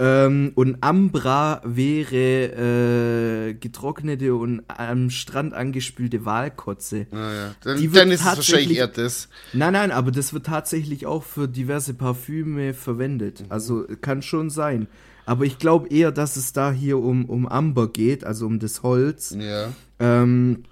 [0.02, 7.06] Ähm, und Ambra wäre äh, getrocknete und am Strand angespülte Walkotze.
[7.12, 7.54] Ah, ja.
[7.62, 9.28] Dann, Die dann ist es wahrscheinlich eher das.
[9.52, 13.40] Nein, nein, aber das wird tatsächlich auch für diverse Parfüme verwendet.
[13.40, 13.46] Mhm.
[13.50, 14.86] Also kann schon sein.
[15.26, 18.82] Aber ich glaube eher, dass es da hier um, um Amber geht, also um das
[18.82, 19.36] Holz.
[19.38, 19.68] Ja.
[19.98, 20.64] Ähm,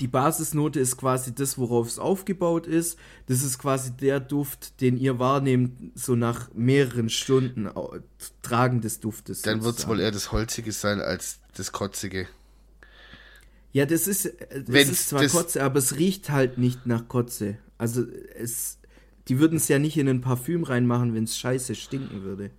[0.00, 2.98] die Basisnote ist quasi das, worauf es aufgebaut ist.
[3.26, 7.68] Das ist quasi der Duft, den ihr wahrnehmt, so nach mehreren Stunden
[8.42, 9.42] Tragen des Duftes.
[9.42, 12.28] Dann wird es wohl eher das Holzige sein als das Kotzige.
[13.72, 17.08] Ja, das ist, äh, das ist zwar das Kotze, aber es riecht halt nicht nach
[17.08, 17.58] Kotze.
[17.76, 18.78] Also es,
[19.28, 22.50] die würden es ja nicht in ein Parfüm reinmachen, wenn es scheiße stinken würde.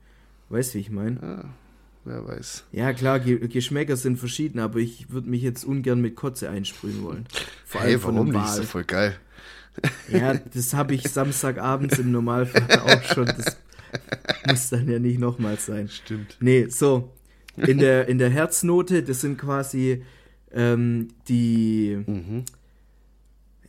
[0.49, 1.19] Weißt du, wie ich meine?
[1.21, 1.45] Ja.
[2.09, 2.63] Wer weiß.
[2.71, 7.03] Ja, klar, Ge Geschmäcker sind verschieden, aber ich würde mich jetzt ungern mit Kotze einsprühen
[7.03, 7.27] wollen.
[7.65, 8.51] Vor allem hey, warum von einem nicht?
[8.51, 9.15] Ist ja voll geil.
[10.11, 13.27] Ja, das habe ich Samstagabends im Normalfall auch schon.
[13.27, 13.57] Das
[14.47, 15.87] muss dann ja nicht nochmals sein.
[15.87, 16.35] Stimmt.
[16.39, 17.13] Nee, so.
[17.55, 20.03] In der, in der Herznote, das sind quasi
[20.51, 22.03] ähm, die.
[22.07, 22.43] Mhm.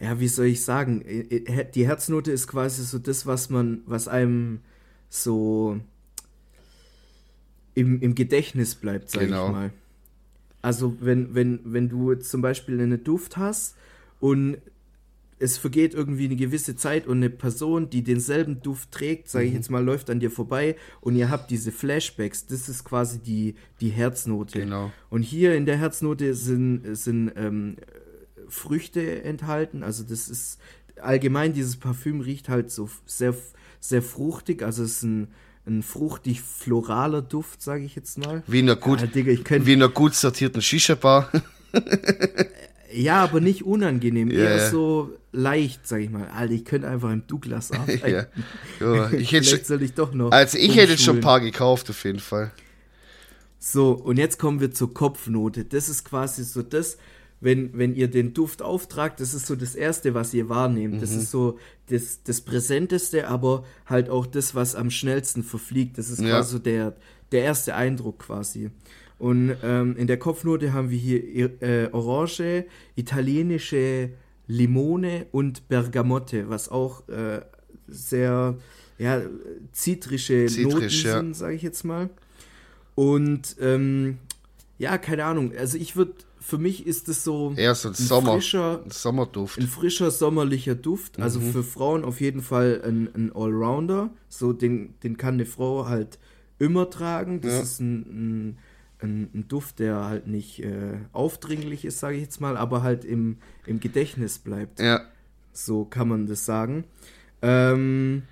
[0.01, 1.05] Ja, wie soll ich sagen?
[1.75, 4.61] Die Herznote ist quasi so das, was man, was einem
[5.11, 5.79] so
[7.81, 9.47] im, im Gedächtnis bleibt, sag genau.
[9.47, 9.71] ich mal.
[10.63, 13.77] Also wenn, wenn, wenn du zum Beispiel einen Duft hast
[14.21, 14.59] und
[15.39, 19.53] es vergeht irgendwie eine gewisse Zeit und eine Person, die denselben Duft trägt, sage ich
[19.53, 19.57] mhm.
[19.57, 23.55] jetzt mal, läuft an dir vorbei und ihr habt diese Flashbacks, das ist quasi die,
[23.81, 24.61] die Herznote.
[24.61, 24.93] Genau.
[25.09, 27.77] Und hier in der Herznote sind, sind ähm,
[28.49, 30.59] Früchte enthalten, also das ist
[31.01, 33.35] allgemein, dieses Parfüm riecht halt so sehr,
[33.81, 35.29] sehr fruchtig, also es ist ein
[35.67, 38.43] ein fruchtig floraler Duft, sage ich jetzt mal.
[38.47, 39.33] Wie in einer gut, ja, Digga,
[39.65, 41.31] wie in einer gut sortierten Shisha-Bar.
[42.93, 44.57] ja, aber nicht unangenehm, yeah.
[44.57, 46.29] eher so leicht, sag ich mal.
[46.29, 48.27] Alter, ich könnte einfach im Douglas arbeiten.
[48.81, 49.13] ja.
[49.13, 50.33] ich hätte schon, soll ich doch noch.
[50.33, 52.51] Also ich hätte schon ein paar gekauft, auf jeden Fall.
[53.59, 55.67] So, und jetzt kommen wir zur Kopfnote.
[55.67, 56.97] Das ist quasi so das,
[57.41, 60.97] wenn, wenn ihr den Duft auftragt, das ist so das Erste, was ihr wahrnehmt.
[60.97, 61.01] Mhm.
[61.01, 65.99] Das ist so das, das Präsenteste, aber halt auch das, was am schnellsten verfliegt.
[65.99, 66.31] Das ist ja.
[66.31, 66.97] quasi so der,
[67.33, 68.71] der erste Eindruck quasi.
[69.19, 72.65] Und ähm, in der Kopfnote haben wir hier äh, Orange,
[72.97, 74.11] italienische
[74.47, 77.41] Limone und Bergamotte, was auch äh,
[77.87, 78.57] sehr
[78.99, 79.23] ja,
[79.73, 82.11] zitrische Zitrisch, Noten sind, sage ich jetzt mal.
[82.95, 84.19] Und ähm,
[84.79, 85.53] ja, keine Ahnung.
[85.57, 86.15] Also ich würde,
[86.51, 89.59] für mich ist es so, so ein, ein Sommer, frischer, Sommerduft.
[89.61, 91.21] Ein frischer sommerlicher Duft.
[91.21, 91.53] Also mhm.
[91.53, 94.11] für Frauen auf jeden Fall ein, ein Allrounder.
[94.29, 96.19] So den, den kann eine Frau halt
[96.59, 97.41] immer tragen.
[97.41, 97.61] Das ja.
[97.61, 98.59] ist ein,
[99.01, 103.37] ein, Duft, der halt nicht äh, aufdringlich ist, sage ich jetzt mal, aber halt im,
[103.65, 104.81] im Gedächtnis bleibt.
[104.81, 105.03] Ja.
[105.53, 106.83] So kann man das sagen.
[107.43, 108.25] Ähm,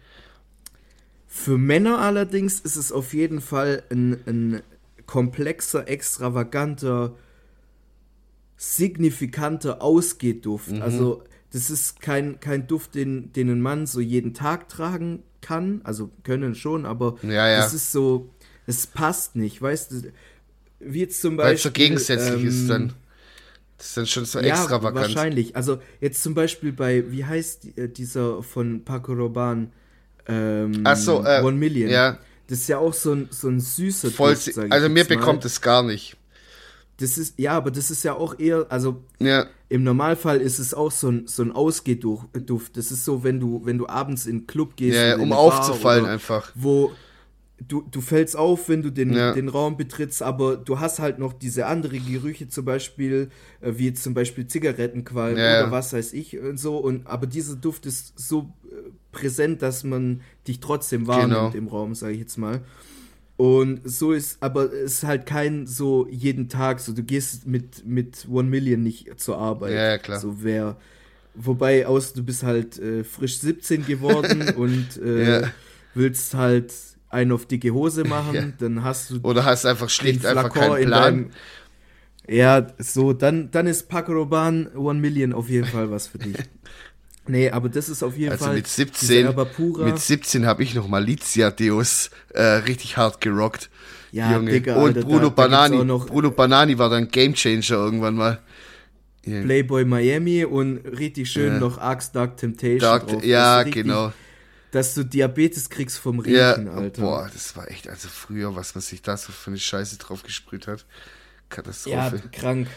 [1.28, 4.62] für Männer allerdings ist es auf jeden Fall ein, ein
[5.06, 7.14] komplexer, extravaganter,
[8.59, 10.72] signifikanter Ausgehduft.
[10.72, 10.82] Mhm.
[10.82, 15.80] Also das ist kein, kein Duft, den, den ein Mann so jeden Tag tragen kann.
[15.84, 17.59] Also können schon, aber ja, ja.
[17.59, 18.28] das ist so,
[18.66, 20.12] es passt nicht, weißt du?
[20.80, 21.48] Wie jetzt zum Beispiel.
[21.48, 22.92] Weil es so gegensätzlich ähm, ist dann.
[23.78, 25.06] Das ist dann schon so ja, extravagant.
[25.06, 25.54] Wahrscheinlich.
[25.54, 29.68] Also jetzt zum Beispiel bei, wie heißt äh, dieser von Paco Rabanne?
[30.26, 31.88] Ähm, Ach so, äh, One Million.
[31.88, 32.18] Ja.
[32.48, 35.61] Das ist ja auch so ein, so ein süßer Voll, Duft, Also mir bekommt es
[35.61, 36.16] gar nicht.
[36.99, 39.46] Das ist, ja, aber das ist ja auch eher, also ja.
[39.68, 42.76] im Normalfall ist es auch so ein, so ein Ausgehduft.
[42.76, 44.96] Das ist so, wenn du, wenn du abends in den Club gehst.
[44.96, 46.51] Ja, um aufzufallen einfach.
[46.57, 46.90] Wo,
[47.66, 49.32] du, du fällst auf, wenn du den, ja.
[49.32, 53.30] den Raum betrittst, aber du hast halt noch diese andere Gerüche, zum Beispiel,
[53.61, 56.78] äh, wie zum Beispiel Zigarettenqualm oder was weiß ich und so.
[56.78, 61.55] Und, aber dieser Duft ist so äh, präsent, dass man dich trotzdem wahrnimmt genau.
[61.55, 62.61] im Raum, sage ich jetzt mal.
[63.39, 67.86] Und so ist, aber es ist halt kein so jeden Tag, so du gehst mit,
[67.86, 69.74] mit One Million nicht zur Arbeit.
[69.74, 70.18] Ja, ja klar.
[70.18, 70.76] So wer,
[71.36, 75.51] wobei aus, du bist halt äh, frisch 17 geworden und äh, ja.
[75.95, 76.74] willst halt
[77.11, 78.49] einen auf dicke Hose machen, ja.
[78.59, 79.20] dann hast du.
[79.22, 80.91] Oder hast einfach schlicht einfach keinen Plan.
[80.91, 81.30] Deinem,
[82.28, 86.36] ja, so, dann, dann ist Paco Rabanne One Million auf jeden Fall was für dich.
[87.29, 88.55] Nee, aber das ist auf jeden also Fall.
[88.55, 89.35] Mit 17,
[89.85, 93.70] mit 17 habe ich noch Malizia Deus äh, richtig hart gerockt.
[94.11, 94.53] Ja, Junge.
[94.53, 95.87] Digga, Und Alter, Bruno da, Banani.
[95.87, 98.41] Da Bruno Banani war dann Gamechanger irgendwann mal.
[99.26, 99.43] Yeah.
[99.43, 101.59] Playboy Miami und richtig schön ja.
[101.59, 102.81] noch Axe Dark Temptation.
[102.81, 103.24] Dark, drauf.
[103.24, 104.12] Ja, richtig, genau
[104.70, 107.03] dass du Diabetes kriegst vom Riechen, ja, Alter.
[107.03, 110.22] Boah, das war echt, also früher, was man sich da so für eine Scheiße drauf
[110.22, 110.85] gesprüht hat.
[111.49, 112.16] Katastrophe.
[112.16, 112.68] Ja, krank.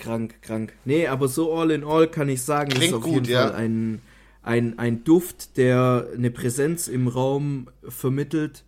[0.00, 0.72] Krank, krank.
[0.84, 3.48] Nee, aber so all in all kann ich sagen, Klingt ist auf gut, jeden ja.
[3.48, 4.02] Fall ein,
[4.42, 8.64] ein, ein Duft, der eine Präsenz im Raum vermittelt.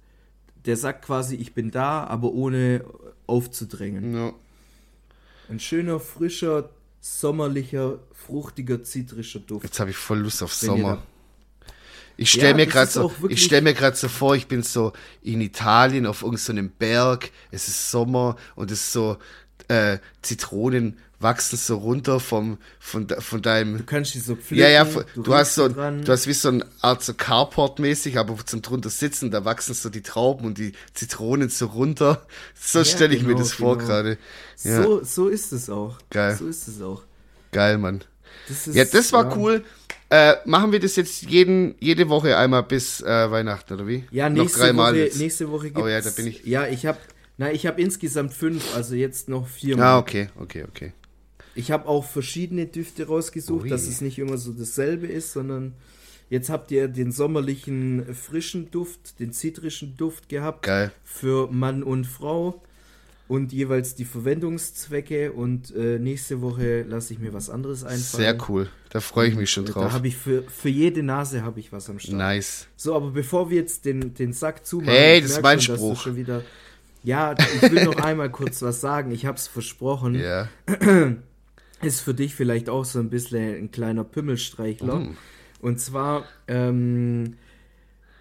[0.66, 2.84] Der sagt quasi, ich bin da, aber ohne
[3.26, 4.14] aufzudrängen.
[4.14, 4.32] Ja.
[5.48, 6.70] Ein schöner, frischer,
[7.00, 9.64] sommerlicher, fruchtiger, zitrischer Duft.
[9.64, 11.02] Jetzt habe ich voll Lust auf Sommer.
[12.16, 14.92] Ich stelle ja, mir gerade so, ich stell mir gerade so vor, ich bin so
[15.22, 19.16] in Italien auf irgendeinem so Berg, es ist Sommer und es ist so
[19.68, 23.78] äh, Zitronen wachsen so runter vom von von deinem.
[23.78, 24.62] Du kannst die so pflücken.
[24.62, 26.04] Ja ja, du, du hast so, dran.
[26.04, 29.74] du hast wie so eine Art so Carport mäßig, aber zum drunter sitzen, da wachsen
[29.74, 32.26] so die Trauben und die Zitronen so runter.
[32.60, 33.88] So ja, stelle ich genau, mir das vor genau.
[33.88, 34.18] gerade.
[34.62, 34.82] Ja.
[34.82, 35.98] So so ist es auch.
[36.10, 36.36] Geil.
[36.36, 37.02] So ist es auch.
[37.52, 38.02] Geil, Mann.
[38.48, 39.36] Das ist, ja, das war ja.
[39.36, 39.64] cool.
[40.10, 44.04] Äh, machen wir das jetzt jeden, jede Woche einmal bis äh, Weihnachten, oder wie?
[44.10, 45.18] Ja, nächste Noch dreimal Woche, jetzt.
[45.18, 46.44] nächste Woche gibt's, Oh ja, da bin ich.
[46.44, 46.98] Ja, ich habe
[47.38, 49.78] na, ich habe insgesamt fünf, also jetzt noch vier.
[49.78, 50.92] Ah, okay, okay, okay.
[51.54, 53.68] Ich habe auch verschiedene Düfte rausgesucht, Ui.
[53.68, 55.74] dass es nicht immer so dasselbe ist, sondern
[56.30, 60.62] jetzt habt ihr den sommerlichen frischen Duft, den zitrischen Duft gehabt.
[60.62, 60.92] Geil.
[61.04, 62.62] Für Mann und Frau
[63.32, 68.24] und jeweils die Verwendungszwecke und äh, nächste Woche lasse ich mir was anderes einfallen.
[68.24, 69.84] Sehr cool, da freue ich mich schon drauf.
[69.84, 72.18] Da habe ich für, für jede Nase habe ich was am Start.
[72.18, 72.66] Nice.
[72.76, 76.00] So, aber bevor wir jetzt den, den Sack zumachen, hey, das ist mein schon, Spruch.
[76.02, 76.42] Schon wieder,
[77.04, 79.12] ja, ich will noch einmal kurz was sagen.
[79.12, 80.14] Ich habe es versprochen.
[80.14, 80.48] Ja.
[81.82, 85.00] Ist für dich vielleicht auch so ein bisschen ein kleiner Pümmelstreichler.
[85.00, 85.16] Mm.
[85.60, 87.34] Und zwar ähm,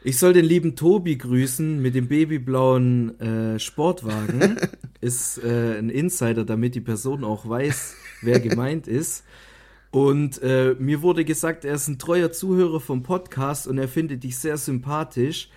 [0.03, 4.57] ich soll den lieben Tobi grüßen mit dem babyblauen äh, Sportwagen.
[5.01, 9.23] ist äh, ein Insider, damit die Person auch weiß, wer gemeint ist.
[9.91, 14.23] Und äh, mir wurde gesagt, er ist ein treuer Zuhörer vom Podcast und er findet
[14.23, 15.49] dich sehr sympathisch.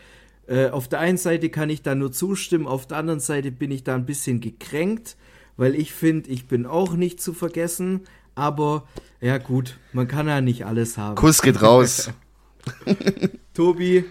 [0.46, 3.70] Äh, auf der einen Seite kann ich da nur zustimmen, auf der anderen Seite bin
[3.70, 5.16] ich da ein bisschen gekränkt,
[5.56, 8.02] weil ich finde, ich bin auch nicht zu vergessen.
[8.34, 8.88] Aber
[9.20, 11.14] ja gut, man kann ja nicht alles haben.
[11.14, 12.10] Kuss geht raus.
[13.54, 14.04] Tobi,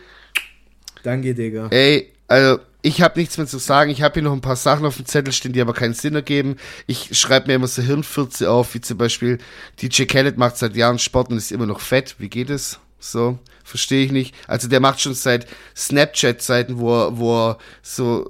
[1.04, 1.68] Danke, Digga.
[1.70, 3.92] Ey, also ich habe nichts mehr zu sagen.
[3.92, 6.16] Ich habe hier noch ein paar Sachen auf dem Zettel stehen, die aber keinen Sinn
[6.16, 6.56] ergeben.
[6.88, 9.38] Ich schreibe mir immer so Hirnfürze auf, wie zum Beispiel
[9.82, 12.16] DJ Khaled macht seit Jahren Sport und ist immer noch fett.
[12.18, 12.80] Wie geht es?
[13.00, 14.34] So, verstehe ich nicht.
[14.48, 18.30] Also der macht schon seit Snapchat-Zeiten, wo er, wo er so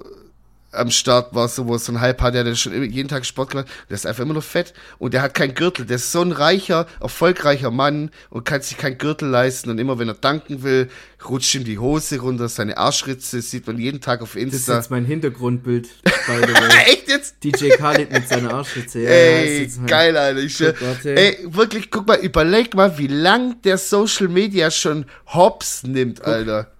[0.74, 3.52] am Start war, so wo so ein Hype hat, der hat schon jeden Tag Sport
[3.52, 3.68] gemacht.
[3.90, 5.86] Der ist einfach immer noch fett und der hat keinen Gürtel.
[5.86, 10.00] Der ist so ein reicher, erfolgreicher Mann und kann sich keinen Gürtel leisten und immer
[10.00, 10.90] wenn er danken will,
[11.28, 14.58] rutscht ihm die Hose runter, seine Arschritze sieht man jeden Tag auf Insta.
[14.58, 15.90] Das ist jetzt mein Hintergrundbild.
[16.86, 17.44] Echt jetzt?
[17.44, 19.02] DJ Khaled mit seiner Arschritze.
[19.02, 20.40] Ja, Ey, geil, Alter.
[20.40, 25.84] Ich schwör, Ey, wirklich, guck mal, überleg mal, wie lang der Social Media schon hops
[25.84, 26.28] nimmt, guck.
[26.28, 26.72] Alter.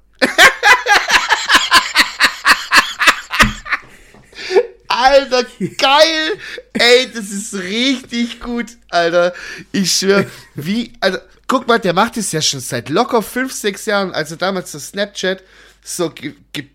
[5.04, 5.44] Alter,
[5.78, 6.40] geil!
[6.72, 9.34] Ey, das ist richtig gut, Alter.
[9.74, 10.26] Ich schwör,
[10.56, 14.38] wie, also, guck mal, der macht es ja schon seit locker 5, 6 Jahren, also
[14.38, 15.44] damals das Snapchat
[15.84, 16.68] so ge, ge,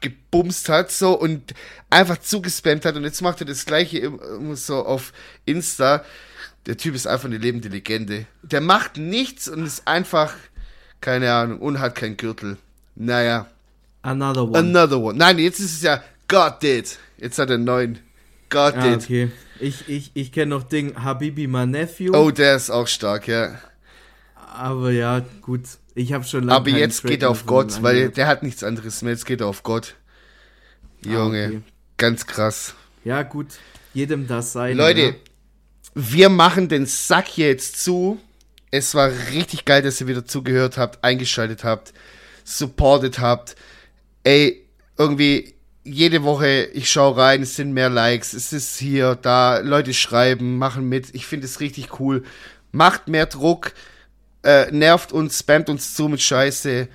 [0.00, 1.54] gebumst hat, so und
[1.88, 5.12] einfach zugespammt hat und jetzt macht er das gleiche immer so auf
[5.44, 6.04] Insta.
[6.66, 8.26] Der Typ ist einfach eine lebende Legende.
[8.42, 10.34] Der macht nichts und ist einfach,
[11.00, 12.56] keine Ahnung, und hat keinen Gürtel.
[12.96, 13.46] Naja.
[14.02, 14.58] Another one.
[14.58, 15.16] Another one.
[15.16, 16.98] Nein, jetzt ist es ja God did.
[17.18, 17.98] Jetzt hat er neuen.
[18.48, 19.02] God ah, did.
[19.02, 19.30] Okay.
[19.58, 22.14] Ich, ich, ich kenne noch Ding Habibi, my nephew.
[22.14, 23.58] Oh, der ist auch stark, ja.
[24.34, 25.62] Aber ja, gut.
[25.94, 29.02] Ich habe schon lange Aber jetzt geht er auf Gott, weil der hat nichts anderes
[29.02, 29.12] mehr.
[29.12, 29.96] Jetzt geht er auf Gott.
[31.06, 31.62] Ah, Junge, ah, okay.
[31.96, 32.74] ganz krass.
[33.04, 33.46] Ja, gut.
[33.94, 34.76] Jedem das sein.
[34.76, 35.14] Leute, ja.
[35.94, 38.20] wir machen den Sack hier jetzt zu.
[38.70, 41.94] Es war richtig geil, dass ihr wieder zugehört habt, eingeschaltet habt,
[42.44, 43.56] supported habt.
[44.22, 44.66] Ey,
[44.98, 45.55] irgendwie,
[45.86, 50.58] jede Woche, ich schaue rein, es sind mehr Likes, es ist hier, da, Leute schreiben,
[50.58, 51.14] machen mit.
[51.14, 52.24] Ich finde es richtig cool.
[52.72, 53.72] Macht mehr Druck,
[54.42, 56.88] äh, nervt uns, spamt uns zu mit Scheiße,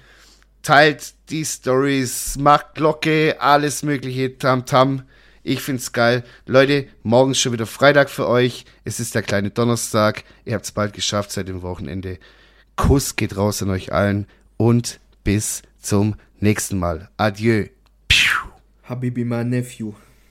[0.61, 5.03] teilt die Stories, macht Glocke, alles mögliche, tam tam.
[5.43, 6.23] Ich find's geil.
[6.45, 8.65] Leute, morgen schon wieder Freitag für euch.
[8.83, 10.23] Es ist der kleine Donnerstag.
[10.45, 12.19] Ihr habt's bald geschafft seit dem Wochenende.
[12.75, 14.27] Kuss geht raus an euch allen
[14.57, 17.09] und bis zum nächsten Mal.
[17.17, 17.65] Adieu.
[18.91, 19.93] Habibi, my nephew.